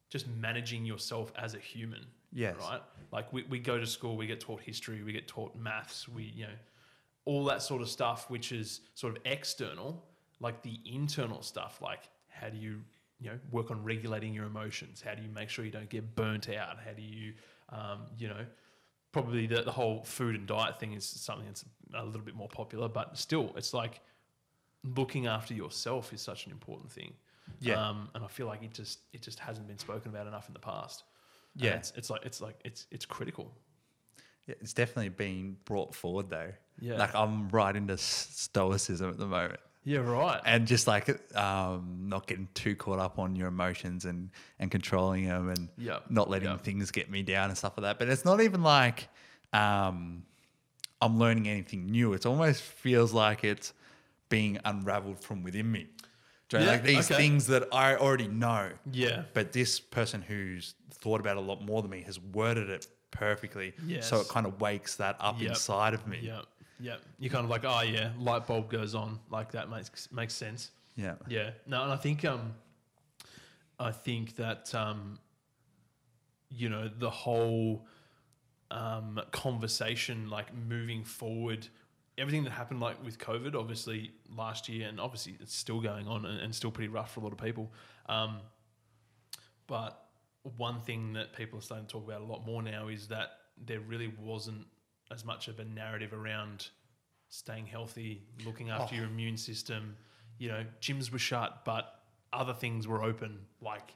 [0.08, 2.80] just managing yourself as a human yes, right?
[3.12, 6.32] Like we, we go to school, we get taught history, we get taught maths, we,
[6.34, 6.52] you know,
[7.24, 10.04] all that sort of stuff, which is sort of external,
[10.40, 12.80] like the internal stuff, like how do you,
[13.18, 15.02] you know, work on regulating your emotions?
[15.04, 16.76] How do you make sure you don't get burnt out?
[16.84, 17.32] How do you,
[17.70, 18.44] um, you know,
[19.12, 21.64] probably the, the whole food and diet thing is something that's
[21.94, 24.00] a little bit more popular, but still, it's like
[24.96, 27.14] looking after yourself is such an important thing.
[27.60, 27.88] Yeah.
[27.88, 30.52] Um, and I feel like it just it just hasn't been spoken about enough in
[30.54, 31.04] the past.
[31.54, 31.74] And Yeah.
[31.76, 33.52] it's, it's like it's like it's it's critical.
[34.46, 36.52] Yeah, it's definitely been brought forward though.
[36.80, 36.98] Yeah.
[36.98, 39.60] Like I'm right into stoicism at the moment.
[39.84, 40.40] Yeah, right.
[40.44, 45.26] And just like um, not getting too caught up on your emotions and, and controlling
[45.28, 46.00] them and Yeah.
[46.10, 46.56] not letting Yeah.
[46.56, 47.98] things get me down and stuff like that.
[48.00, 49.08] But it's not even like
[49.52, 50.24] um,
[51.00, 52.12] I'm learning anything new.
[52.14, 53.72] It almost feels like it's
[54.28, 55.86] being unraveled from within me.
[56.48, 57.20] Do you know, Yeah, like these okay.
[57.20, 58.70] things that I already know.
[58.92, 59.24] Yeah.
[59.34, 62.86] But this person who's thought about it a lot more than me has worded it
[63.10, 63.74] perfectly.
[64.00, 65.48] So it kind of wakes that up Yep.
[65.50, 66.20] inside of me.
[66.22, 66.42] Yeah.
[66.78, 66.96] Yeah.
[67.18, 69.18] You're kind of like, oh yeah, light bulb goes on.
[69.30, 70.70] Like that makes makes sense.
[70.94, 71.14] Yeah.
[71.28, 71.50] Yeah.
[71.66, 72.54] No, and I think um
[73.78, 75.18] I think that um
[76.50, 77.86] you know, the whole
[78.70, 81.66] um conversation like moving forward
[82.18, 86.24] everything that happened like with COVID obviously last year and obviously it's still going on
[86.24, 87.70] and, and still pretty rough for a lot of people.
[88.08, 88.38] Um
[89.66, 90.02] but
[90.56, 93.30] one thing that people are starting to talk about a lot more now is that
[93.64, 94.64] there really wasn't
[95.10, 96.68] as much of a narrative around
[97.28, 98.98] staying healthy, looking after Oh.
[98.98, 99.96] your immune system.
[100.38, 102.00] You know, gyms were shut, but
[102.32, 103.92] other things were open, like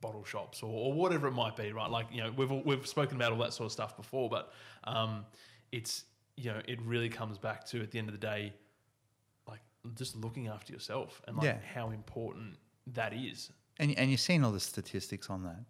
[0.00, 1.90] bottle shops or, or whatever it might be, right?
[1.90, 4.52] Like, you know, we've, all- we've spoken about all that sort of stuff before, but
[4.84, 5.24] um,
[5.72, 6.04] it's,
[6.38, 8.52] you know, it really comes back to at the end of the day,
[9.46, 9.60] like
[9.94, 11.58] just looking after yourself and like Yeah.
[11.74, 12.56] how important
[12.94, 13.50] that is.
[13.78, 15.60] And and you're seeing all the statistics on that.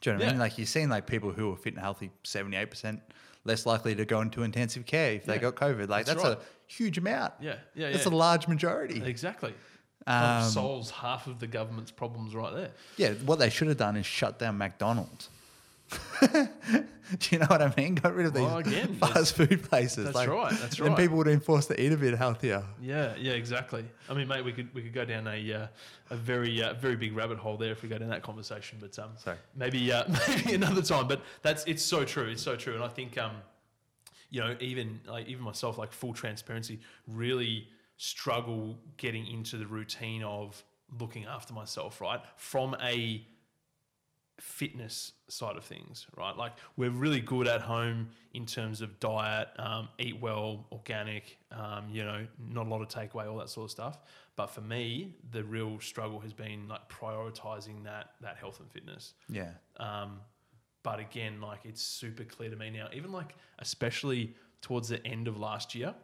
[0.00, 0.38] Do you know what I mean?
[0.40, 3.00] Like you're seeing like people who are fit and healthy, seventy eight percent
[3.44, 5.88] less likely to go into intensive care if they got COVID.
[5.88, 6.38] Like That's that's, right.
[6.38, 7.32] a huge amount.
[7.40, 8.12] Yeah, yeah, That's yeah.
[8.12, 9.00] a large majority.
[9.04, 9.54] exactly.
[10.08, 12.70] Um, solves half of the government's problems right there.
[12.96, 15.30] Yeah, what they should have done is shut down McDonald's.
[17.18, 17.94] Do you know what I mean?
[17.94, 20.12] Got rid of these Well, again, fast food places.
[20.12, 20.96] that's right, that's right.
[20.96, 22.64] people would have been forced to eat a bit healthier.
[22.82, 23.84] Yeah, yeah, exactly.
[24.08, 25.66] I mean, mate, we could we could go down a uh,
[26.10, 28.78] a very uh, very big rabbit hole there if we go down that conversation.
[28.80, 29.36] But um, Sorry.
[29.54, 31.06] maybe uh, maybe another time.
[31.06, 32.26] But that's it's so true.
[32.26, 32.74] It's so true.
[32.74, 33.36] And I think um,
[34.30, 37.68] you know, even like even myself, like full transparency, really
[37.98, 40.62] struggle getting into the routine of
[40.98, 42.00] looking after myself.
[42.00, 43.24] Right from a
[44.38, 46.36] fitness side of things, right?
[46.36, 51.84] Like we're really good at home in terms of diet, um, eat well, organic, um,
[51.90, 53.98] you know, not a lot of takeaway, all that sort of stuff.
[54.36, 59.14] But for me, the real struggle has been like prioritizing that that health and fitness.
[59.28, 59.50] Yeah.
[59.78, 60.20] Um,
[60.82, 65.28] but again, like it's super clear to me now, even like especially towards the end
[65.28, 65.94] of last year,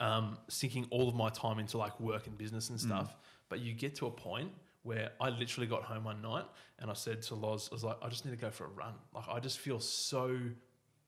[0.00, 3.16] um, sinking all of my time into like work and business and stuff.
[3.50, 4.50] But you get to a point
[4.82, 6.44] where I literally got home one night
[6.78, 8.68] and I said to Loz, I was like, I just need to go for a
[8.68, 8.94] run.
[9.14, 10.36] Like I just feel so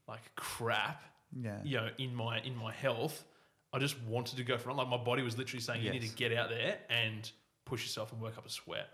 [0.08, 1.02] like crap,
[1.34, 1.58] Yeah.
[1.64, 3.24] you know, in my in my health.
[3.72, 4.76] I just wanted to go for a run.
[4.76, 7.30] Like my body was literally saying, you need to get out there and
[7.64, 8.88] push yourself and work up a sweat.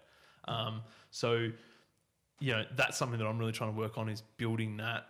[0.47, 1.51] Um, so
[2.41, 5.07] you know that's something that I'm really trying to work on is building that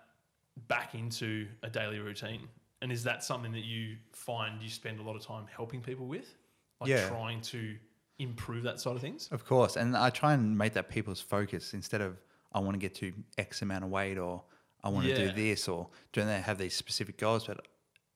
[0.69, 2.49] back into a daily routine.
[2.81, 6.07] And is that something that you find you spend a lot of time helping people
[6.07, 6.35] with,
[6.81, 7.07] like Yeah.
[7.09, 7.77] trying to
[8.19, 9.29] improve that side of things?
[9.31, 9.77] Of course.
[9.77, 12.17] And I try and make that people's focus instead of
[12.53, 14.43] I want to get to X amount of weight or
[14.83, 17.47] I want to do this or do they have these specific goals?
[17.47, 17.67] But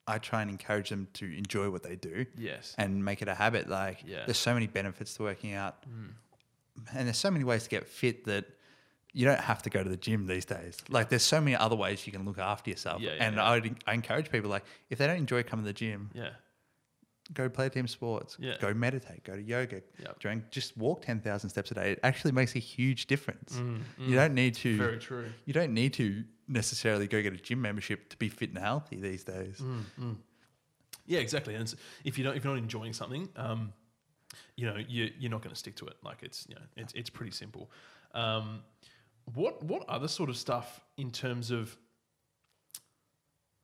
[0.07, 2.75] I try and encourage them to enjoy what they do Yes.
[2.79, 3.69] and make it a habit.
[3.69, 4.25] Like Yeah.
[4.27, 5.85] there's so many benefits to working out.
[5.85, 6.07] Hmm.
[6.97, 8.47] And there's so many ways to get fit that
[9.13, 10.79] you don't have to go to the gym these days.
[10.89, 13.03] Like there's so many other ways you can look after yourself.
[13.03, 13.45] Yeah, yeah, and yeah.
[13.45, 16.31] I would, I encourage people like if they don't enjoy coming to the gym, Yeah.
[17.35, 18.57] Go play team sports, Yeah.
[18.61, 20.21] go meditate, go to yoga, Yep.
[20.21, 21.93] during just walk ten thousand steps a day.
[21.93, 23.57] It actually makes a huge difference.
[23.57, 24.77] Mm, You don't need to.
[24.77, 25.31] Very true.
[25.45, 28.97] You don't need to necessarily go get a gym membership to be fit and healthy
[28.97, 29.59] these days.
[29.59, 30.17] Mm.
[31.07, 31.55] Yeah, exactly.
[31.55, 31.73] And
[32.05, 33.73] if you don't, if you're not enjoying something, um,
[34.57, 35.97] you know, you, you're not going to stick to it.
[36.03, 37.71] Like it's, you know, it's, it's pretty simple.
[38.15, 38.63] Um,
[39.35, 41.77] what, what other sort of stuff in terms of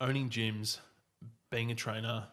[0.00, 0.78] owning gyms,
[1.50, 2.24] being a trainer,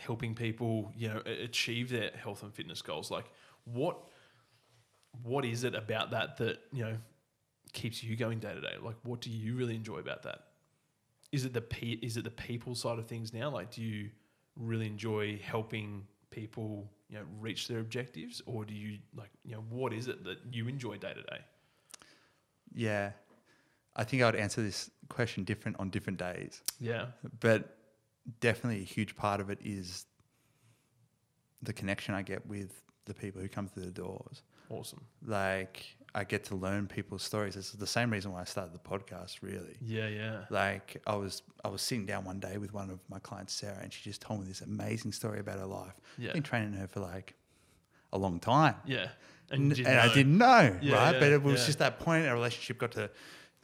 [0.00, 3.10] helping people, you know, achieve their health and fitness goals?
[3.10, 3.30] Like
[3.64, 3.98] what,
[5.22, 6.96] what is it about that that, you know,
[7.72, 8.74] keeps you going day to day?
[8.82, 10.40] Like what do you really enjoy about that?
[11.32, 13.50] is it the pe- is it the people side of things now?
[13.50, 14.10] Like, do you
[14.56, 19.64] really enjoy helping people, you know, reach their objectives, or do you like, you know,
[19.70, 21.38] what is it that you enjoy day to day?
[22.74, 23.12] Yeah,
[23.96, 27.06] I think I would answer this question different on different days, Yeah,
[27.40, 27.76] but
[28.40, 30.06] definitely a huge part of it is
[31.62, 34.42] the connection I get with the people who come through the doors.
[34.70, 35.04] awesome.
[35.24, 37.54] Like I get to learn people's stories.
[37.54, 39.42] This is the same reason why I started the podcast.
[39.42, 42.98] Really, Yeah, yeah, like I was I was sitting down one day with one of
[43.08, 45.94] my clients, Sarah, and she just told me this amazing story about her life.
[46.18, 46.32] Yeah.
[46.32, 47.34] Been training her for like
[48.12, 48.74] a long time.
[48.86, 49.08] yeah.
[49.52, 51.12] and, and I didn't know, Yeah, right?
[51.14, 51.66] yeah, but it was yeah.
[51.66, 52.26] just that point.
[52.26, 53.10] Our relationship got to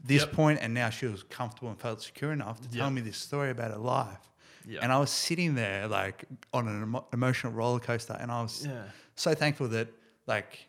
[0.05, 0.33] this Yep.
[0.33, 3.51] point, and now she was comfortable and felt secure enough to tell me this story
[3.51, 4.19] about her life.
[4.67, 4.81] Yeah.
[4.83, 8.67] And I was sitting there like on an emo- emotional roller coaster, and I was
[8.67, 8.83] Yeah.
[9.15, 9.89] so thankful that
[10.27, 10.67] like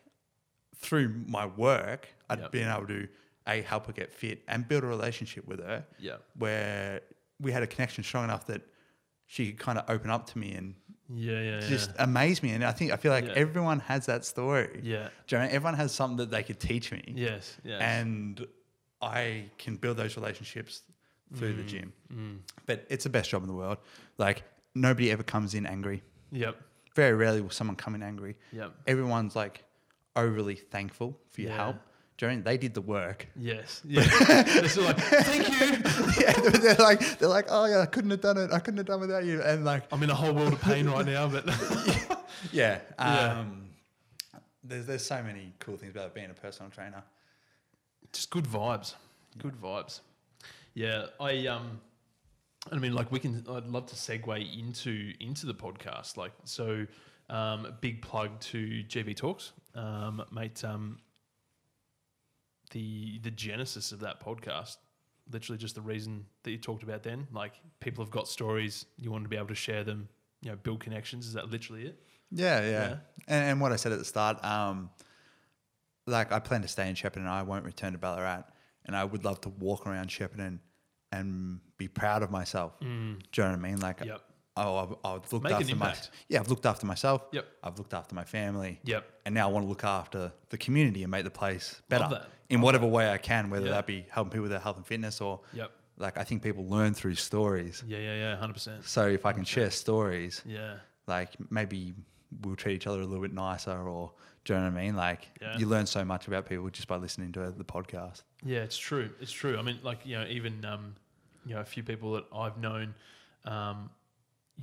[0.76, 2.52] through my work, I'd Yep.
[2.52, 3.08] been able to
[3.46, 6.16] a help her get fit and build a relationship with her Yeah.
[6.36, 7.00] where
[7.40, 8.60] we had a connection strong enough that
[9.26, 10.74] she could kind of open up to me and
[11.08, 11.60] Yeah, yeah, yeah.
[11.68, 12.50] just amaze me.
[12.52, 13.32] And I think I feel like Yeah.
[13.32, 14.80] everyone has that story.
[14.82, 15.08] yeah.
[15.26, 17.02] Do you know, everyone has something that they could teach me.
[17.16, 17.80] Yes, yes.
[17.80, 18.46] And
[19.00, 20.82] I can build those relationships
[21.34, 21.92] through the gym.
[22.66, 23.78] But it's the best job in the world.
[24.18, 24.42] Like
[24.74, 26.02] nobody ever comes in angry.
[26.32, 26.56] yep,
[26.94, 28.36] Very rarely will someone come in angry.
[28.52, 28.72] yep.
[28.86, 29.64] Everyone's like
[30.16, 31.56] overly thankful for your Yeah.
[31.56, 31.76] help.
[32.16, 32.44] Do you know what I mean?
[32.44, 33.28] They did the work.
[33.36, 34.02] Yes, yeah.
[34.42, 35.66] They're still like, thank you.
[36.20, 38.50] yeah, they're like, they're like, oh yeah, I couldn't have done it.
[38.52, 39.40] I couldn't have done without you.
[39.40, 41.44] And like, I'm in a whole world of pain right now, but
[42.52, 43.38] yeah, Yeah.
[43.40, 43.68] um,
[44.64, 47.04] there's there's so many cool things about being a personal trainer.
[48.12, 48.94] just good vibes.
[49.38, 50.00] Good vibes.
[50.78, 51.80] Yeah, I um,
[52.70, 53.44] I mean, like we can.
[53.50, 56.16] I'd love to segue into into the podcast.
[56.16, 56.86] Like, so,
[57.28, 60.62] um, a big plug to GV Talks, um, mate.
[60.64, 61.00] Um,
[62.70, 64.76] the the genesis of that podcast,
[65.32, 67.26] literally just the reason that you talked about then.
[67.32, 68.86] Like, people have got stories.
[68.96, 70.08] You want to be able to share them.
[70.42, 71.26] You know, build connections.
[71.26, 72.00] Is that literally it?
[72.30, 72.70] Yeah, yeah.
[72.70, 72.96] Yeah.
[73.26, 74.90] And, and what I said at the start, um,
[76.06, 77.26] like I plan to stay in Shepparton.
[77.26, 78.44] I won't return to Ballarat,
[78.84, 80.60] and I would love to walk around Shepparton
[81.12, 82.78] and be proud of myself.
[82.80, 83.80] Do you know what I mean?
[83.80, 84.20] Like, Yep.
[84.56, 85.94] oh, I've, I've looked Make after my
[86.28, 87.22] yeah, I've looked after myself.
[87.32, 87.46] Yep.
[87.62, 88.80] I've looked after my family.
[88.84, 89.04] Yep.
[89.26, 92.60] And now I want to look after the community and make the place better in
[92.60, 93.72] whatever way I can, whether Yeah.
[93.72, 95.70] that be helping people with their health and fitness or Yep.
[95.98, 97.82] like I think people learn through stories.
[97.86, 98.84] Yeah, yeah, yeah, hundred percent.
[98.84, 101.94] So if I can share stories, Yeah, like maybe
[102.42, 104.12] we'll treat each other a little bit nicer or
[104.44, 104.96] do you know what I mean?
[104.96, 105.56] Like Yeah.
[105.58, 108.22] you learn so much about people just by listening to the podcast.
[108.44, 109.10] Yeah, it's true.
[109.20, 109.58] It's true.
[109.58, 110.94] I mean, like you know, even um,
[111.44, 112.94] you know, a few people that I've known,
[113.44, 113.90] um,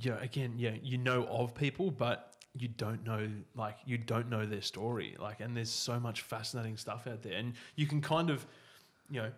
[0.00, 4.30] you know, again, yeah, you know of people, but you don't know, like, you don't
[4.30, 5.16] know their story.
[5.18, 8.46] Like, and there's so much fascinating stuff out there, and you can kind of,
[9.10, 9.30] you know,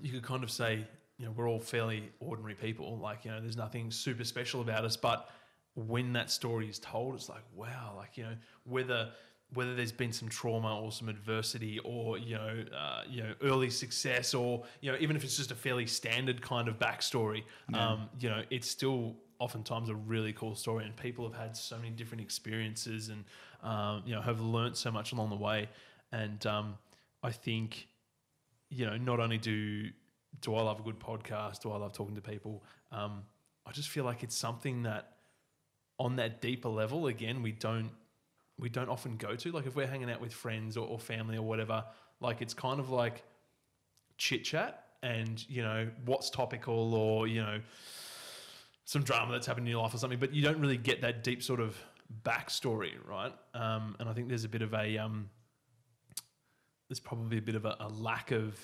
[0.00, 0.86] you could kind of say,
[1.18, 2.98] you know, we're all fairly ordinary people.
[2.98, 5.28] Like, you know, there's nothing super special about us, but
[5.74, 9.10] when that story is told, it's like, wow, like, you know, whether
[9.54, 13.70] whether there's been some trauma or some adversity or you know uh, you know early
[13.70, 17.42] success or you know even if it's just a fairly standard kind of backstory
[17.74, 21.76] um, you know it's still oftentimes a really cool story and people have had so
[21.76, 23.24] many different experiences and
[23.62, 25.68] um, you know have learnt so much along the way.
[26.12, 26.78] And um,
[27.24, 27.88] I think
[28.70, 29.88] you know not only do
[30.40, 33.24] do I love a good podcast do I love talking to people um,
[33.66, 35.16] I just feel like it's something that
[35.98, 37.90] on that deeper level again we don't
[38.58, 39.52] we don't often go to.
[39.52, 41.84] Like if we're hanging out with friends or, or family or whatever,
[42.20, 43.24] like it's kind of like
[44.18, 47.60] chit chat and you know what's topical or you know
[48.84, 51.24] some drama that's happened in your life or something, but you don't really get that
[51.24, 51.76] deep sort of
[52.24, 53.32] backstory, right?
[53.54, 55.30] Um, and I think there's a bit of a um,
[56.88, 58.58] there's probably a bit of a, a lack of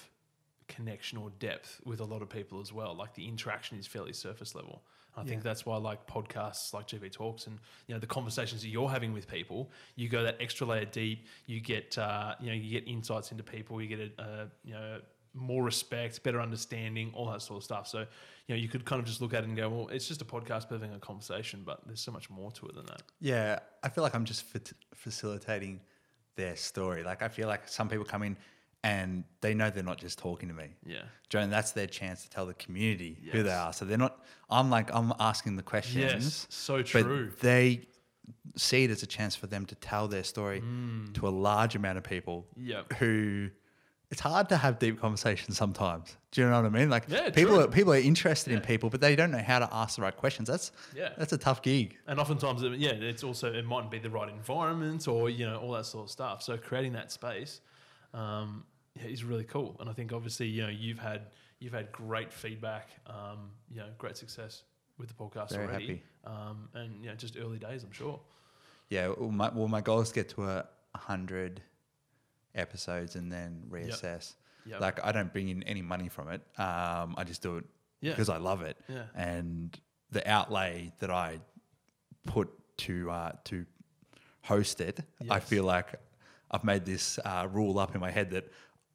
[0.67, 2.95] connection or depth with a lot of people as well.
[2.95, 4.83] Like the interaction is fairly surface level.
[5.19, 8.63] I think that's why I like podcasts like GV Talks and you know the conversations
[8.63, 9.71] that you're having with people.
[9.97, 11.27] You go that extra layer deep.
[11.47, 13.81] You get uh, you know you get insights into people.
[13.83, 15.01] You get a, a you know
[15.35, 17.87] more respect, better understanding, all that sort of stuff.
[17.89, 18.01] So
[18.47, 20.23] you know you could kind of just look at it and go, well, it's just
[20.23, 23.03] a podcast but having a conversation, but there's so much more to it than that.
[23.21, 25.81] Yeah, I feel like I'm just fa- facilitating
[26.37, 27.03] their story.
[27.03, 28.37] Like I feel like some people come in
[28.85, 30.69] and they know they're not just talking to me.
[30.87, 31.03] Yeah.
[31.29, 33.73] Joe, and that's their chance to tell the community who they are.
[33.73, 34.25] So they're not.
[34.49, 35.97] I'm like I'm asking the questions.
[35.97, 36.47] Yes.
[36.49, 37.33] So but true.
[37.41, 37.83] they
[38.57, 41.15] see it as a chance for them to tell their story Mm.
[41.15, 42.93] to a large amount of people Yep.
[42.95, 43.51] who
[44.11, 46.17] it's hard to have deep conversations sometimes.
[46.31, 46.89] Do you know what I mean?
[46.89, 47.65] Like Yeah, people true.
[47.65, 50.17] are, people are interested in people, but they don't know how to ask the right
[50.17, 50.49] questions.
[50.49, 51.11] That's Yeah.
[51.19, 51.97] that's a tough gig.
[52.07, 55.73] And oftentimes, yeah, it's also it mightn't be the right environment or you know all
[55.73, 56.43] that sort of stuff.
[56.43, 57.61] So creating that space
[58.15, 59.77] um, yeah, is really cool.
[59.81, 61.23] And I think obviously you know you've had
[61.61, 64.63] you've had great feedback, um, you know, great success
[64.99, 66.03] with the podcast Very already, happy.
[66.27, 68.21] um, and you know just early days, I'm sure.
[68.91, 71.61] Yeah, well my, well, my goal is to get to a hundred
[72.55, 74.35] episodes and then reassess.
[74.67, 74.81] Yep.
[74.81, 76.41] Like I don't bring in any money from it.
[76.59, 77.65] Um, I just do it
[78.01, 78.13] Yeah.
[78.13, 78.77] because I love it.
[78.89, 79.05] Yeah.
[79.15, 79.79] And
[80.11, 81.41] the outlay that I
[82.27, 82.49] put
[82.79, 83.65] to uh, to
[84.43, 85.01] host it,
[85.31, 85.95] I feel like
[86.51, 88.51] I've made this uh, rule up in my head that.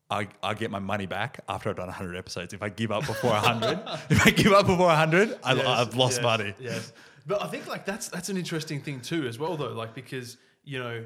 [0.10, 2.54] I, I get my money back after I've done 100 episodes.
[2.54, 3.80] If I give up before 100,
[4.12, 6.54] if I give up before 100, I, Yes, I've lost yes, money.
[6.60, 6.94] Yes,
[7.26, 9.74] but I think like that's that's an interesting thing too, as well, though.
[9.74, 11.06] Like because you know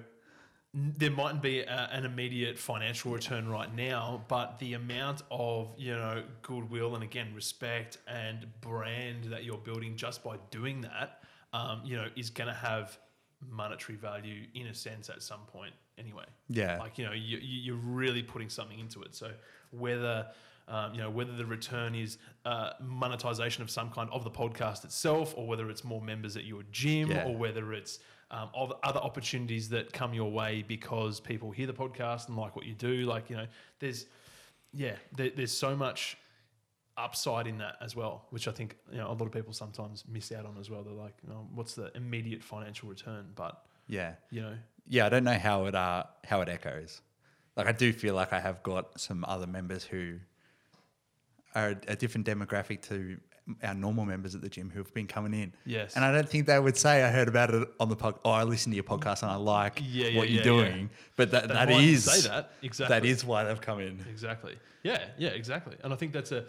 [0.74, 5.93] there mightn't be a, an immediate financial return right now, but the amount of you
[5.93, 11.24] know goodwill and again respect and brand that you're building just by doing that,
[11.54, 12.98] um, you know, is going to have
[13.48, 16.26] monetary value in a sense at some point anyway.
[16.50, 16.78] Yeah.
[16.80, 19.16] Like you know, you, you- you're really putting something into it.
[19.16, 19.32] So
[19.72, 20.28] whether
[20.70, 24.84] um, you know whether the return is uh, monetization of some kind of the podcast
[24.86, 27.26] itself, or whether it's more members at your gym, Yeah.
[27.26, 28.00] or whether it's
[28.32, 32.56] um, of other opportunities that come your way because people hear the podcast and like
[32.58, 33.06] what you do.
[33.06, 33.48] Like you know,
[33.80, 34.06] there's
[34.74, 36.18] yeah, there, there's so much
[36.98, 40.04] upside in that as well, which I think you know a lot of people sometimes
[40.12, 40.84] miss out on as well.
[40.84, 43.28] They're like, you know, what's the immediate financial return?
[43.36, 44.14] But Yeah.
[44.32, 44.56] you know,
[44.88, 47.02] yeah, I don't know how it uh how it echoes.
[47.56, 50.20] Like I do feel like I have got some other members who
[51.56, 53.18] are a, a different demographic to
[53.64, 55.54] our normal members at the gym who have been coming in.
[55.66, 55.96] Yes.
[55.96, 58.34] And I don't think they would say I heard about it on the pod or
[58.34, 60.90] I listened to your podcast and I like Yeah, yeah, what you're yeah, doing.
[61.16, 62.94] But that, that say that exactly.
[62.94, 64.06] that is why they've come in.
[64.10, 64.58] Exactly.
[64.84, 65.76] Yeah, yeah, exactly.
[65.84, 66.46] And I think that's a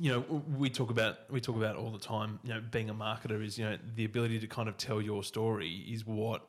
[0.00, 2.94] you know, we talk about we talk about all the time, you know, being a
[2.94, 6.48] marketer is, you know, the ability to kind of tell your story is what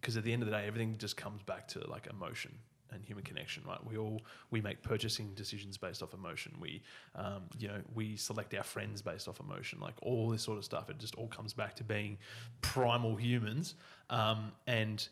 [0.00, 2.52] because at the end of the day everything just comes back to like emotion
[2.90, 3.78] and human connection, right?
[3.86, 6.54] We all we make purchasing decisions based off emotion.
[6.60, 6.82] We,
[7.14, 9.78] um, you know, we select our friends based off emotion.
[9.80, 12.18] Like all this sort of stuff, it just all comes back to being
[12.62, 13.74] primal humans.
[14.10, 15.06] Um, and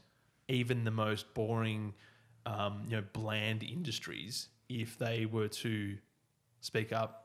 [0.48, 1.94] even the most boring
[2.46, 5.96] um, you know bland industries if they were to
[6.60, 7.24] speak up.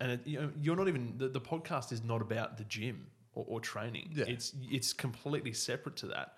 [0.00, 3.06] And it, you know, you're not even the, the podcast is not about the gym
[3.34, 4.10] or, or training.
[4.14, 4.26] Yeah.
[4.28, 6.34] It's it's completely separate to that.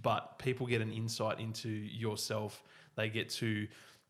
[0.00, 2.62] But people get an insight into yourself.
[2.96, 3.66] They get to,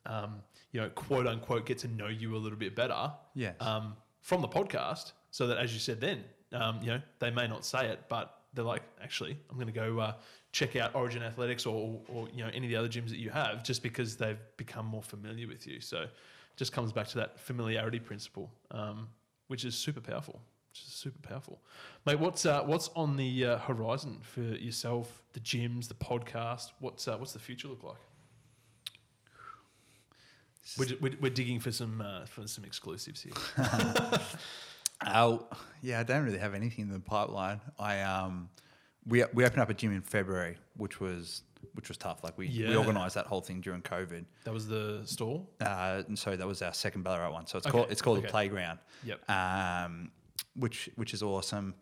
[0.07, 3.57] um, you know, quote unquote, get to know you a little bit better Yes.
[3.61, 5.13] um, from the podcast.
[5.31, 8.39] So that, as you said, then um, you know they may not say it, but
[8.55, 10.15] they're like, actually, I'm going to go uh,
[10.53, 13.31] check out Origin Athletics or, or you know any of the other gyms that you
[13.31, 15.81] have, just because they've become more familiar with you.
[15.81, 16.11] So, it
[16.57, 19.09] just comes back to that familiarity principle, um,
[19.49, 20.41] which is super powerful.
[20.73, 21.61] Which is super powerful,
[22.07, 22.19] mate.
[22.19, 26.71] What's uh, what's on the uh, horizon for yourself, the gyms, the podcast?
[26.81, 27.97] What's uh, what's the future look like?
[30.79, 33.33] We're, we're, we're digging for some uh, for some exclusives here.
[35.05, 35.49] Oh,
[35.83, 37.61] yeah, I don't really have anything in the pipeline.
[37.77, 38.49] I um,
[39.05, 41.43] we we opened up a gym in February, which was
[41.75, 42.23] which was tough.
[42.23, 45.51] Like we, we organised that whole thing during COVID, That was the stall.
[45.61, 47.47] uh, and so that was our second Ballarat one.
[47.49, 48.27] So it's Okay, called it's called okay.
[48.29, 49.29] the playground, Yep.
[49.29, 50.13] um,
[50.55, 51.75] which which is awesome.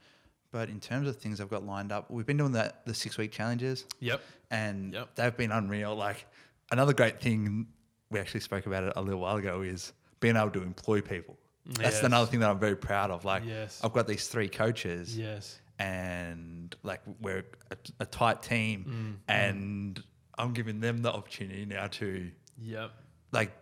[0.53, 3.17] But in terms of things I've got lined up, we've been doing that the six
[3.17, 4.21] week challenges, Yep.
[4.51, 5.15] and Yep.
[5.15, 5.95] they've been unreal.
[5.95, 6.27] Like
[6.73, 7.69] another great thing
[8.11, 11.39] we actually spoke about it a little while ago is being able to employ people.
[11.67, 12.03] That's Yes.
[12.03, 13.25] another thing that I'm very proud of.
[13.25, 13.81] Like Yes.
[13.85, 15.61] I've got these three coaches, Yes.
[15.79, 20.03] and like we're a, a tight team, Mm, and
[20.37, 22.91] I'm giving them the opportunity now to Yep.
[23.31, 23.53] like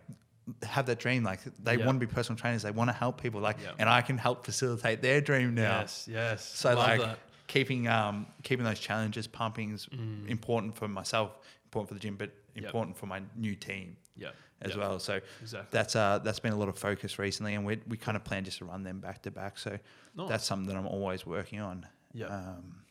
[0.63, 1.23] have that dream.
[1.23, 1.85] Like they Yeah.
[1.85, 3.41] want to be personal trainers, they want to help people.
[3.41, 3.73] Like, Yeah.
[3.79, 5.79] and I can help facilitate their dream now.
[5.81, 6.07] Yes.
[6.09, 6.45] Yes.
[6.45, 7.19] So Love like that.
[7.47, 10.27] keeping um keeping those challenges pumping is Mm.
[10.29, 12.65] important for myself, important for the gym, but Yep.
[12.65, 14.35] important for my new team Yep.
[14.61, 14.77] as Yep.
[14.79, 14.99] well.
[14.99, 15.67] So Exactly.
[15.71, 18.43] that's uh that's been a lot of focus recently, and we we kind of plan
[18.43, 19.57] just to run them back to back.
[19.57, 19.77] So
[20.15, 20.29] Nice.
[20.29, 21.85] that's something that I'm always working on.
[22.13, 22.31] Yep.
[22.31, 22.81] Um,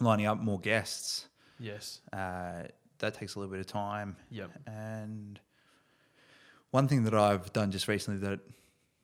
[0.00, 1.26] lining up more guests.
[1.58, 2.00] yes.
[2.12, 2.62] Uh,
[2.98, 4.16] that takes a little bit of time.
[4.30, 4.50] Yep.
[4.66, 5.40] And
[6.70, 8.40] one thing that I've done just recently that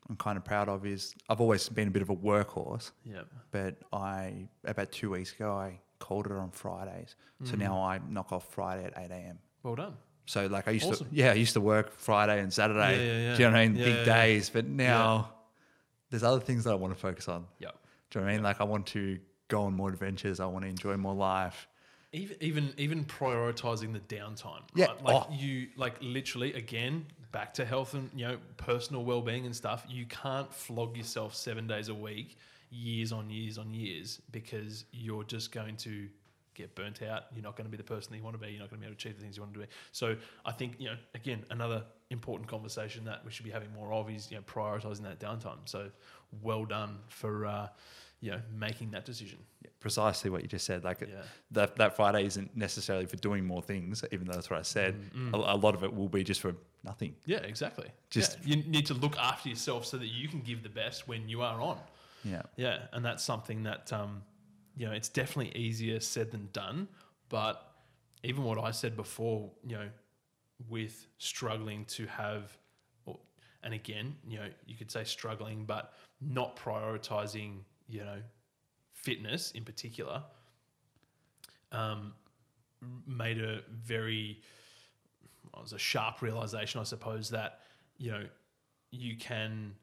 [0.09, 3.27] I'm kind of proud of is I've always been a bit of a workhorse, Yep.
[3.51, 7.17] but I about two weeks ago I called it on Fridays.
[7.45, 7.59] So Mm.
[7.59, 9.39] now I knock off Friday at eight a.m.
[9.63, 9.97] Well done.
[10.27, 11.09] So like I used Awesome.
[11.09, 12.97] to, yeah, I used to work Friday and Saturday.
[12.99, 13.37] Yeah, yeah, yeah.
[13.37, 13.77] Do you know what I mean?
[13.77, 14.23] Yeah, Big yeah, yeah.
[14.23, 15.33] days, but now
[16.11, 17.47] there's other things that I want to focus on.
[17.59, 17.73] Yep.
[18.11, 18.43] Do you know what I mean?
[18.45, 20.39] Like I want to go on more adventures.
[20.41, 21.67] I want to enjoy more life.
[22.13, 24.63] Even even even prioritizing the downtime.
[24.75, 24.87] Yeah.
[24.87, 25.03] Right?
[25.05, 25.33] Like Oh.
[25.33, 29.85] you like literally again back to health and you know personal well being and stuff.
[29.89, 32.37] You can't flog yourself seven days a week,
[32.71, 36.09] years on years on years, because you're just going to
[36.55, 37.25] get burnt out.
[37.35, 38.53] You're not going to be the person that you want to be.
[38.53, 39.67] You're not going to be able to achieve the things you want to do.
[39.93, 43.93] So I think you know again another important conversation that we should be having more
[43.93, 45.59] of is you know prioritizing that downtime.
[45.67, 45.91] So
[46.43, 47.69] well done for uh,
[48.21, 49.39] you know making that decision.
[49.81, 50.83] Precisely what you just said.
[50.85, 51.23] Like Yeah.
[51.53, 54.95] that that Friday isn't necessarily for doing more things, even though that's what I said.
[55.15, 57.15] Mm, A, a lot of it will be just for nothing.
[57.27, 57.89] Yeah, exactly.
[58.11, 61.07] Just- Yeah, you need to look after yourself so that you can give the best
[61.07, 61.79] when you are on.
[62.25, 62.43] Yeah.
[62.57, 64.23] Yeah, and that's something that um,
[64.77, 66.89] you know it's definitely easier said than done.
[67.29, 67.55] But
[68.23, 69.89] even what I said before, you know,
[70.69, 72.57] with struggling to have,
[73.63, 77.59] and again, you know, you could say struggling, but not prioritizing,
[77.89, 78.19] you know,
[78.93, 80.23] fitness in particular,
[81.73, 82.15] um,
[83.07, 84.41] made a very
[85.53, 87.61] well, it was a sharp realization, I suppose, that
[87.99, 88.25] you know
[88.91, 89.75] you can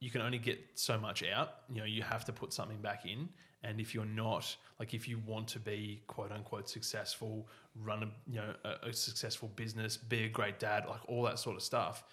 [0.00, 1.50] you can only get so much out.
[1.68, 3.28] You know, you have to put something back in,
[3.62, 8.08] and if you're not like if you want to be quote unquote successful, run a
[8.30, 11.62] you know a, a successful business, be a great dad, like all that sort of
[11.62, 12.04] stuff,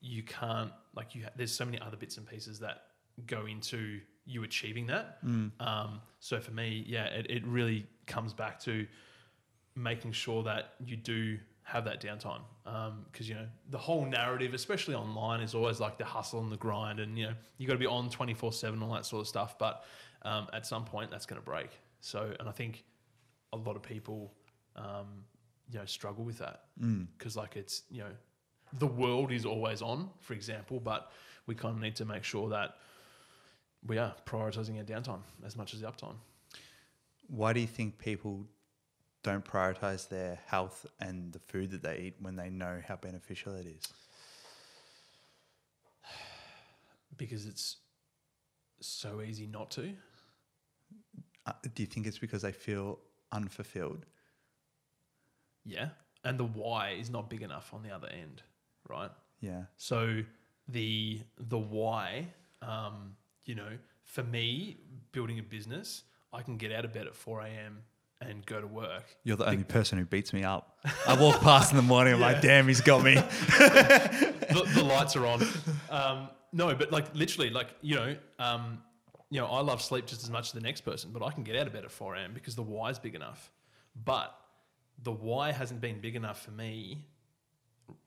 [0.00, 1.24] you can't like you.
[1.24, 2.82] Ha- there's so many other bits and pieces that
[3.26, 5.18] go into you achieving that.
[5.60, 8.86] Um, so for me, yeah, it, it really comes back to
[9.74, 12.40] making sure that you do have that downtime.
[13.10, 16.56] Because you know the whole narrative especially online is always like the hustle and the
[16.56, 19.28] grind and you know you got to be on 24 7 all that sort of
[19.28, 19.84] stuff but
[20.22, 21.70] um, at some point that's going to break.
[22.00, 22.84] So and i think
[23.52, 24.32] a lot of people
[24.76, 25.24] um,
[25.72, 26.64] you know struggle with that.
[27.16, 28.12] Because like it's you know
[28.78, 31.10] the world is always on for example but
[31.46, 32.74] we kind of need to make sure that
[33.86, 36.16] we are prioritizing our downtime as much as the uptime
[37.28, 38.46] Why do you think people
[39.22, 43.54] don't prioritize their health and the food that they eat when they know how beneficial
[43.54, 43.82] it is?
[47.16, 47.76] because it's
[48.80, 49.94] so easy not to
[51.46, 52.98] Uh, do you think it's because they feel
[53.32, 54.06] unfulfilled?
[55.64, 55.88] Yeah.
[56.24, 58.42] And the why is not big enough on the other end,
[58.88, 59.10] right?
[59.40, 59.64] Yeah.
[59.76, 60.22] So
[60.68, 62.28] the the why,
[62.62, 63.16] um,
[63.48, 64.76] you know, for me,
[65.10, 67.78] building a business, I can get out of bed at 4 a.m.
[68.20, 69.04] and go to work.
[69.24, 70.78] You're the only person who beats me up.
[71.08, 72.14] I walk past in the morning.
[72.14, 73.14] I'm like, damn, he's got me.
[74.48, 75.42] the, the lights are on.
[75.88, 78.82] Um, no, but like literally, like you know, um,
[79.30, 81.42] you know, I love sleep just as much as the next person, but I can
[81.42, 82.32] get out of bed at four a.m.
[82.34, 83.50] because the why is big enough.
[84.04, 84.34] But
[85.02, 87.06] the why hasn't been big enough for me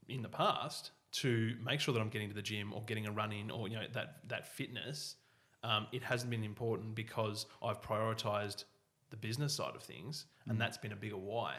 [0.08, 3.12] in the past to make sure that I'm getting to the gym or getting a
[3.12, 5.16] run in or you know that that fitness.
[5.64, 8.66] Um, it hasn't been important because I've prioritized
[9.12, 11.55] the business side of things, and that's been a bigger why.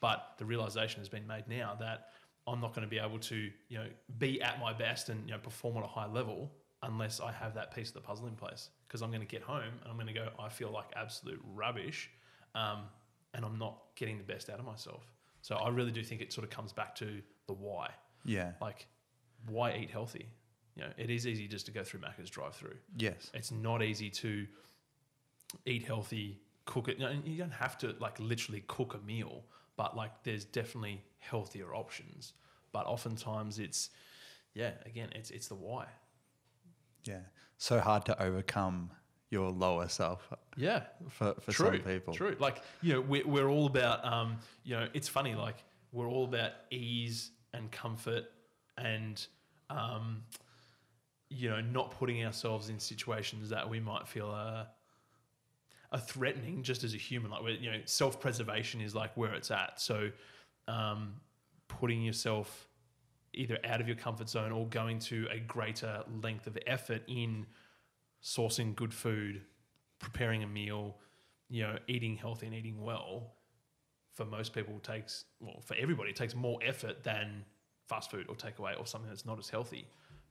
[0.00, 2.08] But the realization has been made now that
[2.46, 3.86] I'm not going to be able to, you know,
[4.18, 6.52] be at my best and you know perform on a high level
[6.82, 8.70] unless I have that piece of the puzzle in place.
[8.86, 11.40] Because I'm going to get home and I'm going to go, I feel like absolute
[11.54, 12.10] rubbish,
[12.54, 12.82] um,
[13.34, 15.10] and I'm not getting the best out of myself.
[15.42, 17.90] So I really do think it sort of comes back to the why.
[18.24, 18.52] yeah.
[18.60, 18.86] Like,
[19.48, 20.26] why eat healthy?
[20.76, 22.76] You know, it is easy just to go through Macca's drive-through.
[22.96, 23.30] Yes.
[23.32, 24.46] It's not easy to
[25.64, 26.98] eat healthy, cook it.
[26.98, 29.44] You, know, you don't have to like literally cook a meal,
[29.76, 32.34] but like there's definitely healthier options.
[32.72, 33.90] But oftentimes it's,
[34.54, 35.86] yeah, again, it's it's the why.
[37.04, 37.20] Yeah.
[37.56, 38.90] So hard to overcome
[39.30, 42.14] your lower self Yeah, for, for true, some people.
[42.14, 42.36] True.
[42.38, 45.34] Like you know, we're we're all about um, you know, it's funny.
[45.34, 48.24] Like we're all about ease and comfort
[48.76, 49.26] and
[49.70, 50.22] um,
[51.28, 54.66] you know, not putting ourselves in situations that we might feel are,
[55.92, 57.30] are threatening just as a human.
[57.30, 59.80] Like, you know, self preservation is like where it's at.
[59.80, 60.10] So,
[60.68, 61.14] um,
[61.68, 62.68] putting yourself
[63.32, 67.46] either out of your comfort zone or going to a greater length of effort in
[68.22, 69.42] sourcing good food,
[69.98, 70.96] preparing a meal,
[71.48, 73.34] you know, eating healthy and eating well,
[74.14, 77.44] for most people takes, well, for everybody, it takes more effort than
[77.86, 79.86] fast food or takeaway or something that's not as healthy.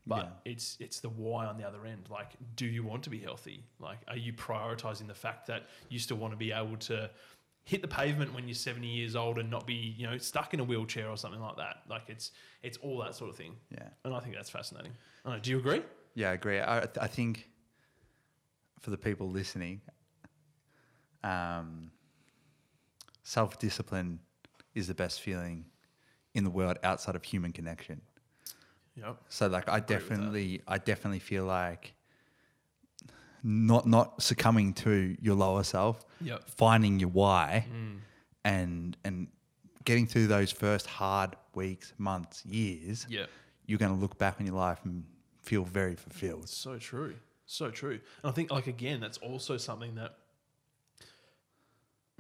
[0.08, 2.08] But it's it's the why on the other end.
[2.12, 3.64] Like, do you want to be healthy?
[3.80, 7.10] Like, are you prioritizing the fact that you still want to be able to
[7.64, 10.60] hit the pavement when you're 70 years old and not be, you know, stuck in
[10.60, 11.78] a wheelchair or something like that?
[11.90, 12.32] Like, it's
[12.62, 13.56] it's all that sort of thing.
[13.72, 13.88] Yeah.
[14.04, 14.92] And I think that's fascinating.
[15.26, 15.82] Know, do you agree?
[16.14, 16.60] Yeah, I agree.
[16.60, 17.50] I, I think
[18.80, 19.82] for the people listening,
[21.24, 21.90] um,
[23.24, 24.20] self discipline
[24.76, 25.66] is the best feeling
[26.36, 28.02] in the world outside of human connection.
[28.98, 29.18] Yep.
[29.30, 29.88] So like I that.
[29.88, 31.94] definitely I definitely feel like
[33.44, 36.50] not not succumbing to your lower self, Yep.
[36.50, 38.00] finding your why Mm.
[38.44, 39.28] and and
[39.84, 43.30] getting through those first hard weeks, months, years, Yep.
[43.68, 45.06] you're going to look back on your life and
[45.44, 46.50] feel very fulfilled.
[46.50, 47.16] So true.
[47.46, 48.00] So true.
[48.24, 50.18] And I think like again, that's also something that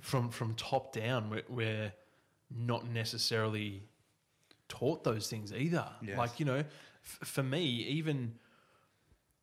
[0.02, 1.94] from from top down we're, we're
[2.56, 3.82] not necessarily
[4.68, 5.88] taught those things either.
[6.02, 6.18] Yes.
[6.18, 8.34] Like, you know, f- for me, even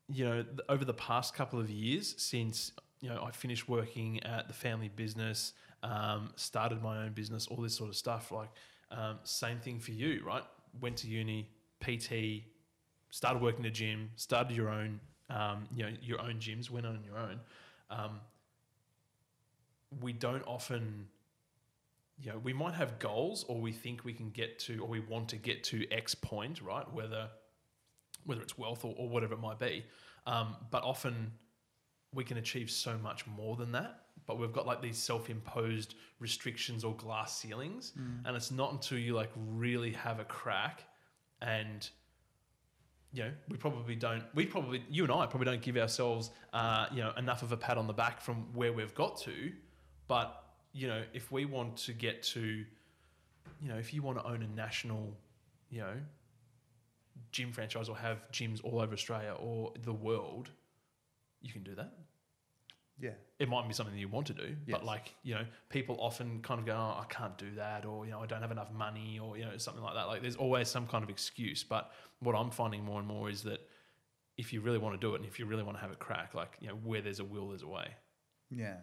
[0.08, 4.22] you know, th- over the past couple of years since you know I finished working
[4.24, 5.52] at the family business,
[5.82, 8.30] um, started my own business, all this sort of stuff.
[8.30, 8.50] Like,
[8.90, 10.44] um, same thing for you, right?
[10.80, 11.48] Went to uni,
[11.80, 12.44] PT,
[13.10, 15.00] started working the gym, started your own,
[15.30, 17.40] um, you know, your own gyms, went on your own.
[17.90, 18.20] Um,
[20.00, 21.08] we don't often,
[22.18, 25.00] you know, we might have goals, or we think we can get to, or we
[25.00, 26.90] want to get to X point, right?
[26.92, 27.28] Whether
[28.24, 29.84] whether it's wealth or, or whatever it might be,
[30.26, 31.32] um, but often
[32.14, 34.00] we can achieve so much more than that.
[34.26, 37.92] But we've got like these self-imposed restrictions or glass ceilings,
[38.24, 40.84] and it's not until you like really have a crack
[41.40, 41.88] and
[43.12, 44.22] you know, we probably don't.
[44.34, 47.56] We probably, you and I probably don't give ourselves, uh, you know, enough of a
[47.56, 49.52] pat on the back from where we've got to.
[50.08, 50.41] But
[50.72, 54.42] you know, if we want to get to, you know, if you want to own
[54.42, 55.16] a national,
[55.70, 55.94] you know,
[57.30, 60.50] gym franchise or have gyms all over Australia or the world,
[61.40, 61.92] you can do that.
[63.00, 63.10] Yeah.
[63.38, 66.40] It might be something that you want to do, but like you know, people often
[66.42, 68.72] kind of go, "Oh, I can't do that," or you know, I don't have enough
[68.72, 70.06] money, or you know, something like that.
[70.06, 71.64] Like, there's always some kind of excuse.
[71.64, 73.68] But what I'm finding more and more is that
[74.36, 75.96] if you really want to do it, and if you really want to have a
[75.96, 77.88] crack, like you know, where there's a will, there's a way.
[78.50, 78.76] Yeah.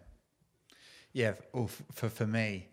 [1.12, 1.32] Yeah.
[1.52, 2.68] Well, oh, f- for, for me,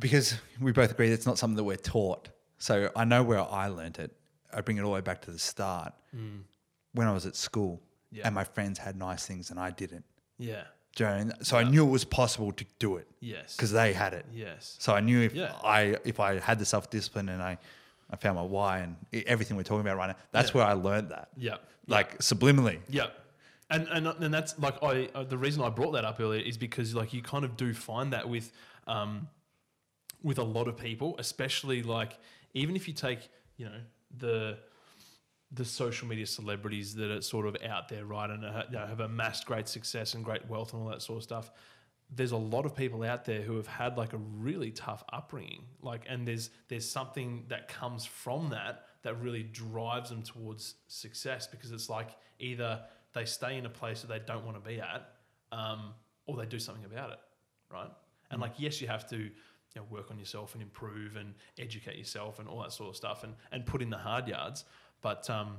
[0.00, 2.28] because we both agree it's not something that we're taught.
[2.58, 4.10] So I know where I learnt it.
[4.52, 6.40] I bring it all the way back to the start mm.
[6.92, 7.80] when I was at school
[8.10, 8.26] Yeah.
[8.26, 10.04] and my friends had nice things and I didn't.
[10.38, 10.64] Yeah.
[10.96, 11.32] Do you know I mean?
[11.42, 13.56] So I knew it was possible to do it Yes.
[13.56, 14.24] because they had it.
[14.32, 14.76] yes.
[14.78, 15.52] So I knew if Yeah.
[15.62, 17.58] I if I had the self discipline and I,
[18.10, 18.96] I found my why and
[19.26, 20.58] everything we're talking about right now, that's Yeah.
[20.58, 21.28] where I learned that.
[21.36, 21.56] Yeah.
[21.88, 22.78] Like subliminally.
[22.88, 23.08] Yeah.
[23.74, 26.56] And, and and that's like I uh, the reason I brought that up earlier is
[26.56, 28.52] because like you kind of do find that with
[28.86, 29.28] um
[30.22, 32.18] with a lot of people, especially like
[32.54, 33.80] even if you take you know
[34.16, 34.58] the
[35.52, 38.86] the social media celebrities that are sort of out there, right, and ha- you know,
[38.86, 41.50] have amassed great success and great wealth and all that sort of stuff.
[42.10, 45.62] there's a lot of people out there who have had like a really tough upbringing
[45.82, 51.46] like and there's there's something that comes from that that really drives them towards success
[51.46, 52.80] because it's like either
[53.14, 55.10] they stay in a place that they don't want to be at
[55.52, 55.92] um,
[56.26, 57.18] or they do something about it
[57.72, 57.90] right
[58.30, 61.96] and like yes you have to you know, work on yourself and improve and educate
[61.96, 64.64] yourself and all that sort of stuff and and put in the hard yards
[65.00, 65.56] but um,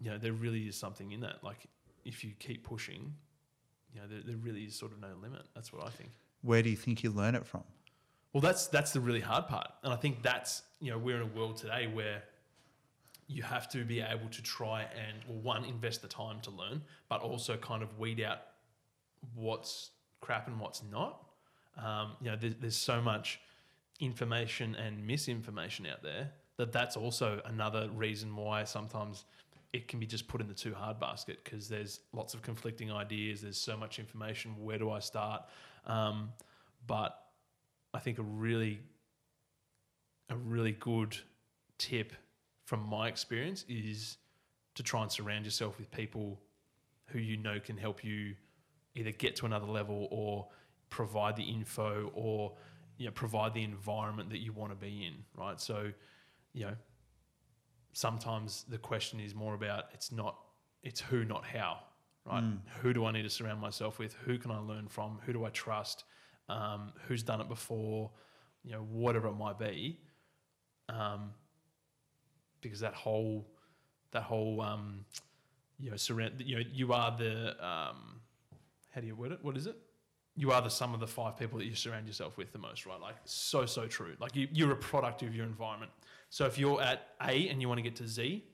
[0.00, 1.66] you know there really is something in that like
[2.04, 3.12] if you keep pushing
[3.94, 5.42] you know, there, there really is sort of no limit.
[5.54, 6.10] That's what I think.
[6.42, 7.64] Where do you think you learn it from?
[8.32, 11.22] Well, that's that's the really hard part, and I think that's you know we're in
[11.22, 12.22] a world today where
[13.30, 16.82] you have to be able to try and well, one invest the time to learn,
[17.08, 18.38] but also kind of weed out
[19.34, 21.22] what's crap and what's not.
[21.78, 23.40] Um, you know, there's, there's so much
[24.00, 29.24] information and misinformation out there that that's also another reason why sometimes
[29.72, 32.90] it can be just put in the too hard basket because there's lots of conflicting
[32.90, 33.42] ideas.
[33.42, 34.56] There's so much information.
[34.58, 35.44] Where do I start?
[35.86, 36.30] Um,
[36.88, 37.16] but
[37.94, 38.80] I think a really,
[40.28, 41.16] a really good
[41.78, 42.12] tip
[42.70, 44.18] from my experience is
[44.76, 46.40] to try and surround yourself with people
[47.06, 48.36] who you know can help you
[48.94, 50.46] either get to another level or
[50.88, 52.52] provide the info or
[52.96, 55.60] you know provide the environment that you want to be in right?
[55.60, 55.90] So
[56.52, 56.76] you know
[57.92, 60.36] sometimes the question is more about it's not
[60.84, 61.78] it's who not how
[62.24, 62.44] right?
[62.44, 62.58] Mm.
[62.82, 64.14] who do i need to surround myself with?
[64.26, 65.18] Who can i learn from?
[65.26, 66.04] Who do i trust?
[66.48, 68.12] Um, who's done it before?
[68.62, 69.98] You know whatever it might be.
[70.88, 71.32] Um,
[72.60, 73.46] because that whole
[74.12, 75.04] that whole um,
[75.78, 78.20] you know surround you know you are the um,
[78.94, 79.38] how do you word it?
[79.42, 79.76] What is it?
[80.36, 82.86] You are the sum of the five people that you surround yourself with the most
[82.86, 83.00] right?
[83.00, 84.14] Like so so true.
[84.20, 85.90] Like you, you're a product of your environment.
[86.30, 88.44] So if you're at A and you want to get to Z,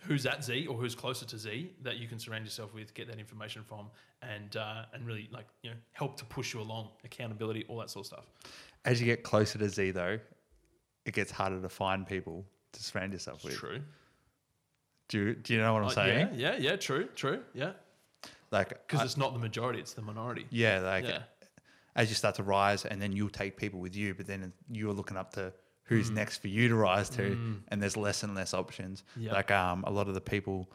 [0.00, 3.08] who's at Z or who's closer to Z that you can surround yourself with, get
[3.08, 3.86] that information from,
[4.22, 7.90] and uh, and really like you know help to push you along, accountability, all that
[7.90, 8.24] sort of stuff.
[8.84, 10.18] As you get closer to Z, though,
[11.04, 12.44] it gets harder to find people
[12.76, 13.54] to surround yourself with.
[13.54, 13.80] True.
[15.08, 16.28] Do you, do you know what I'm Uh, saying?
[16.34, 17.72] yeah, yeah, yeah, true, true, yeah.
[18.50, 20.46] Like, Because it's not the majority; it's the minority.
[20.50, 21.22] yeah, like yeah,
[21.94, 24.92] as you start to rise, and then you'll take people with you, but then you're
[24.92, 25.52] looking up to
[25.84, 26.14] who's Mm.
[26.14, 27.62] next for you to rise to, Mm.
[27.68, 29.04] and there's less and less options.
[29.16, 29.32] Yeah.
[29.32, 30.68] Like, um, a lot of the people,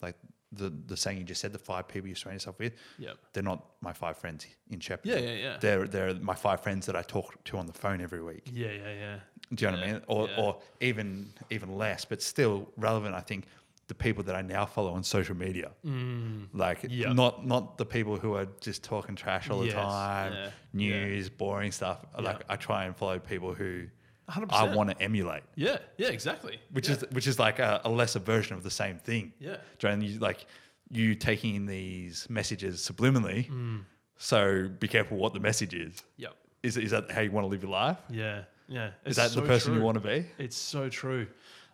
[0.00, 0.16] like
[0.52, 3.42] the the saying you just said, the five people you surround yourself with, yeah, they're
[3.42, 5.06] not my five friends in Shepherd.
[5.08, 8.00] yeah, yeah, yeah, They're they're my five friends that I talk to on the phone
[8.00, 8.50] every week.
[8.52, 9.16] yeah, yeah, yeah.
[9.54, 10.02] Do you know what I mean?
[10.06, 10.40] Or yeah.
[10.42, 13.14] or even even less, but still relevant.
[13.14, 13.44] I think
[13.88, 16.46] the people that I now follow on social media, Mm.
[16.54, 17.12] like Yeah.
[17.12, 21.28] not not the people who are just talking trash all the Yes, time, yeah, news,
[21.28, 21.98] boring stuff.
[22.18, 23.88] Like I try and follow people who
[24.30, 24.46] 100%.
[24.52, 26.58] I want to emulate, Yeah, yeah, exactly.
[26.70, 26.94] which yeah.
[26.96, 29.32] is which is like a, a lesser version of the same thing.
[29.38, 30.46] yeah, Do you know, and you like
[30.90, 33.48] you taking in these messages subliminally.
[33.50, 33.84] Mm.
[34.16, 36.02] So be careful what the message is.
[36.16, 37.98] yep, Is is that how you want to live your life?
[38.10, 38.88] yeah, yeah.
[38.88, 40.26] Is It's that the so person you want to be?
[40.38, 41.26] It's so true,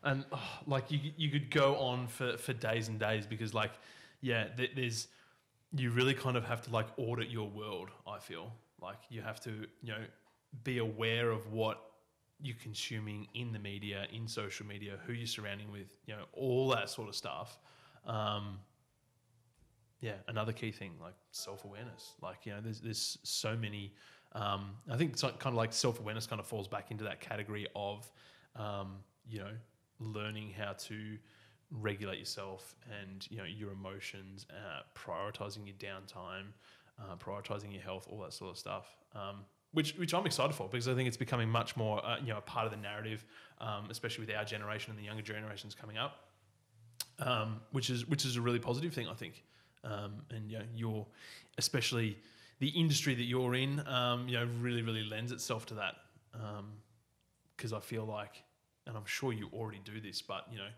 [0.03, 3.73] and oh, like you you could go on for for days and days because like
[4.23, 5.09] yeah, th- there's
[5.77, 7.91] you really kind of have to like audit your world.
[8.07, 9.51] I feel like you have to
[9.83, 10.05] you know
[10.65, 11.88] be aware of what
[12.41, 16.69] you're consuming in the media, in social media, who you're surrounding with, you know, all
[16.71, 17.59] that sort of stuff.
[18.07, 18.59] Um,
[20.01, 22.15] yeah, another key thing like self awareness.
[22.23, 23.95] Like you know, there's there's so many.
[24.33, 27.21] Um, I think it's kind of like self awareness kind of falls back into that
[27.21, 28.11] category of,
[28.55, 29.51] um, you know,
[29.99, 31.19] learning how to
[31.71, 36.53] regulate yourself and you know your emotions, uh, prioritizing your downtime,
[37.01, 38.87] uh, prioritizing your health, all that sort of stuff.
[39.15, 39.45] Um,
[39.79, 42.39] which, which I'm excited for because I think it's becoming much more uh, you know
[42.39, 43.25] a part of the narrative,
[43.61, 46.25] um, especially with our generation and the younger generations coming up,
[47.21, 49.45] um, which is which is a really positive thing I think.
[49.85, 51.07] Um, and you know, you're
[51.59, 52.19] especially
[52.59, 55.95] the industry that you're in, um, you know, really really lends itself to that
[57.57, 58.43] because I feel like,
[58.89, 60.71] and I'm sure you already do this, but you know,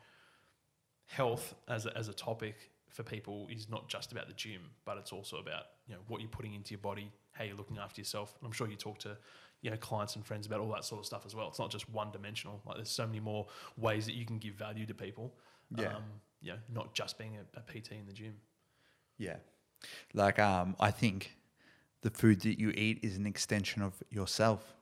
[1.06, 4.98] health as a, as a topic for people is not just about the gym, but
[4.98, 7.10] it's also about you know what you're putting into your body,
[7.40, 8.34] how you're looking after yourself.
[8.38, 9.16] And I'm sure you talk to
[9.62, 11.48] you know clients and friends about all that sort of stuff as well.
[11.48, 12.60] It's not just one dimensional.
[12.66, 15.34] Like there's so many more ways that you can give value to people.
[15.76, 15.96] Yeah.
[15.96, 16.02] Um,
[16.42, 18.34] you know, not just being a, a PT in the gym.
[19.18, 19.36] Yeah.
[20.12, 21.36] Like um I think
[22.02, 24.74] the food that you eat is an extension of yourself.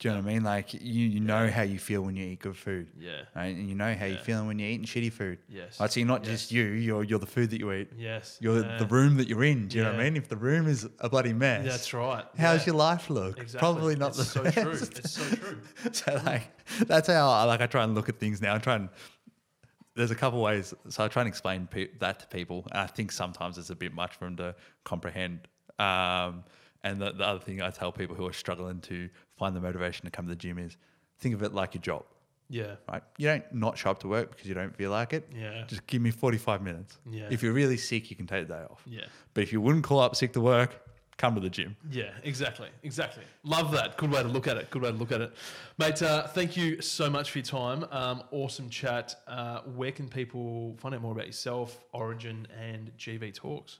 [0.00, 0.42] Do you know what I mean?
[0.42, 2.88] Like you, you know how you feel when you eat good food.
[2.98, 3.22] Yeah.
[3.34, 3.54] Right?
[3.56, 5.38] And you know how you're feeling when you're eating shitty food.
[5.48, 5.76] Yes.
[5.76, 6.32] So you're not Yes.
[6.40, 7.90] just you, you're you're the food that you eat.
[7.96, 8.36] Yes.
[8.40, 8.76] You're Yeah.
[8.78, 9.68] the room that you're in.
[9.68, 10.10] Do you know what I Yeah.
[10.10, 10.16] mean?
[10.16, 12.24] If the room is a bloody mess, That's right.
[12.36, 12.66] how's Yeah.
[12.72, 13.38] your life look?
[13.38, 13.58] Exactly.
[13.60, 14.58] Probably not It's the so best.
[14.58, 14.72] true.
[14.72, 15.60] It's so true.
[15.92, 16.50] so like
[16.88, 18.56] that's how I like I try and look at things now.
[18.56, 18.88] I try and
[19.94, 20.74] there's a couple ways.
[20.88, 23.76] So I try and explain pe- that to people, and I think sometimes it's a
[23.76, 25.46] bit much for them to comprehend.
[25.78, 26.42] Um,
[26.84, 30.04] and the, the other thing I tell people who are struggling to find the motivation
[30.04, 30.76] to come to the gym is
[31.18, 32.04] think of it like your job,
[32.48, 32.76] Yeah.
[32.88, 33.02] right?
[33.18, 35.28] You don't not show up to work because you don't feel like it.
[35.34, 35.64] Yeah.
[35.66, 36.98] Just give me 45 minutes.
[37.10, 37.28] Yeah.
[37.30, 38.82] If you're really sick, you can take the day off.
[38.86, 39.06] Yeah.
[39.32, 40.80] But if you wouldn't call up sick to work,
[41.16, 41.76] come to the gym.
[41.90, 43.22] Yeah, exactly, exactly.
[43.44, 43.96] Love that.
[43.96, 44.68] Good way to look at it.
[44.70, 45.32] Good way to look at it,
[45.78, 46.02] mate.
[46.02, 47.86] Uh, thank you so much for your time.
[47.92, 49.14] Um, awesome chat.
[49.28, 53.78] Uh, where can people find out more about yourself, Origin, and GV Talks?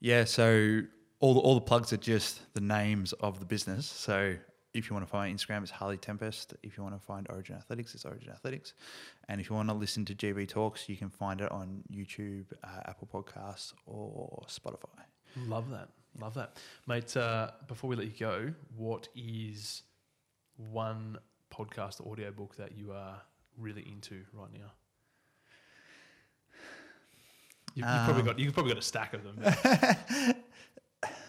[0.00, 0.82] Yeah, so
[1.20, 3.86] all the, all the plugs are just the names of the business.
[3.86, 4.34] So
[4.74, 6.54] if you want to find Instagram, it's Harley Tempest.
[6.62, 8.74] If you want to find Origin Athletics, it's Origin Athletics.
[9.28, 12.46] And if you want to listen to GV Talks, you can find it on YouTube,
[12.62, 15.04] uh, Apple Podcasts, or Spotify.
[15.46, 15.88] Love that.
[16.20, 17.16] Love that, mate.
[17.16, 19.82] Uh, before we let you go, what is
[20.56, 21.18] one
[21.52, 23.20] podcast or audio book that you are
[23.58, 24.70] really into right now?
[27.74, 29.42] You, you've probably Um, got you've probably got a stack of them.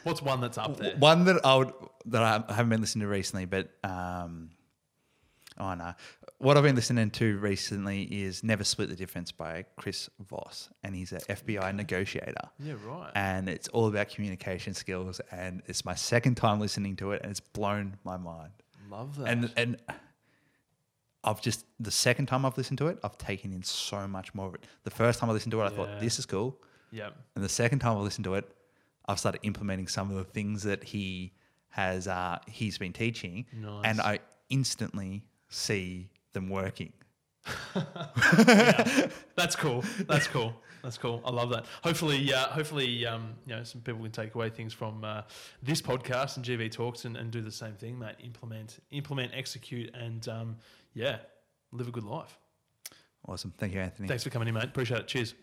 [0.05, 0.95] What's one that's up there?
[0.97, 1.73] One that I would
[2.05, 4.51] that I haven't been listening to recently, but um,
[5.57, 5.93] oh no,
[6.37, 10.95] what I've been listening to recently is "Never Split the Difference" by Chris Voss, and
[10.95, 12.35] he's an FBI negotiator.
[12.59, 13.11] Yeah, right.
[13.15, 15.19] and it's all about communication skills.
[15.31, 18.51] And it's my second time listening to it, and it's blown my mind.
[18.91, 19.27] Love that.
[19.27, 19.77] And and
[21.23, 24.49] I've just the second time I've listened to it, I've taken in so much more
[24.49, 24.65] of it.
[24.83, 25.75] The first time I listened to it, I Yeah.
[25.75, 26.59] thought this is cool,
[26.91, 28.47] yeah, and the second time I listened to it,
[29.07, 31.33] I've started implementing some of the things that he
[31.69, 33.45] has uh, he's been teaching,
[33.83, 36.93] and I instantly see them working.
[39.35, 39.83] that's cool.
[40.07, 40.53] That's cool.
[40.81, 41.21] That's cool.
[41.25, 41.65] I love that.
[41.83, 45.23] Hopefully, uh, hopefully, um, you know, some people can take away things from uh,
[45.61, 48.15] this podcast and GV Talks and, and do the same thing, mate.
[48.23, 50.57] Implement, implement, execute, and um,
[50.93, 51.17] yeah,
[51.71, 52.37] live a good life.
[53.27, 54.07] Awesome, thank you, Anthony.
[54.07, 54.65] Thanks for coming in, mate.
[54.65, 55.07] Appreciate it.
[55.07, 55.33] Cheers.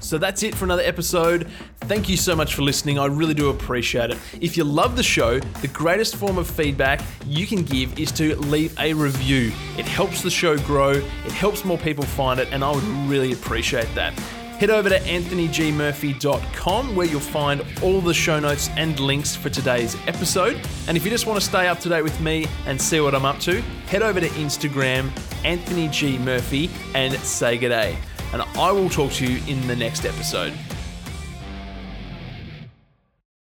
[0.00, 1.48] So that's it for another episode.
[1.82, 2.98] Thank you so much for listening.
[2.98, 4.18] I really do appreciate it.
[4.40, 8.36] If you love the show, the greatest form of feedback you can give is to
[8.36, 9.52] leave a review.
[9.78, 13.32] It helps the show grow, it helps more people find it, and I would really
[13.32, 14.12] appreciate that.
[14.58, 19.94] Head over to anthonygmurphy.com where you'll find all the show notes and links for today's
[20.06, 20.58] episode.
[20.88, 23.14] And if you just want to stay up to date with me and see what
[23.14, 25.10] I'm up to, head over to Instagram,
[25.44, 26.16] Anthony G.
[26.16, 27.98] Murphy, and say good day
[28.32, 30.52] and I will talk to you in the next episode.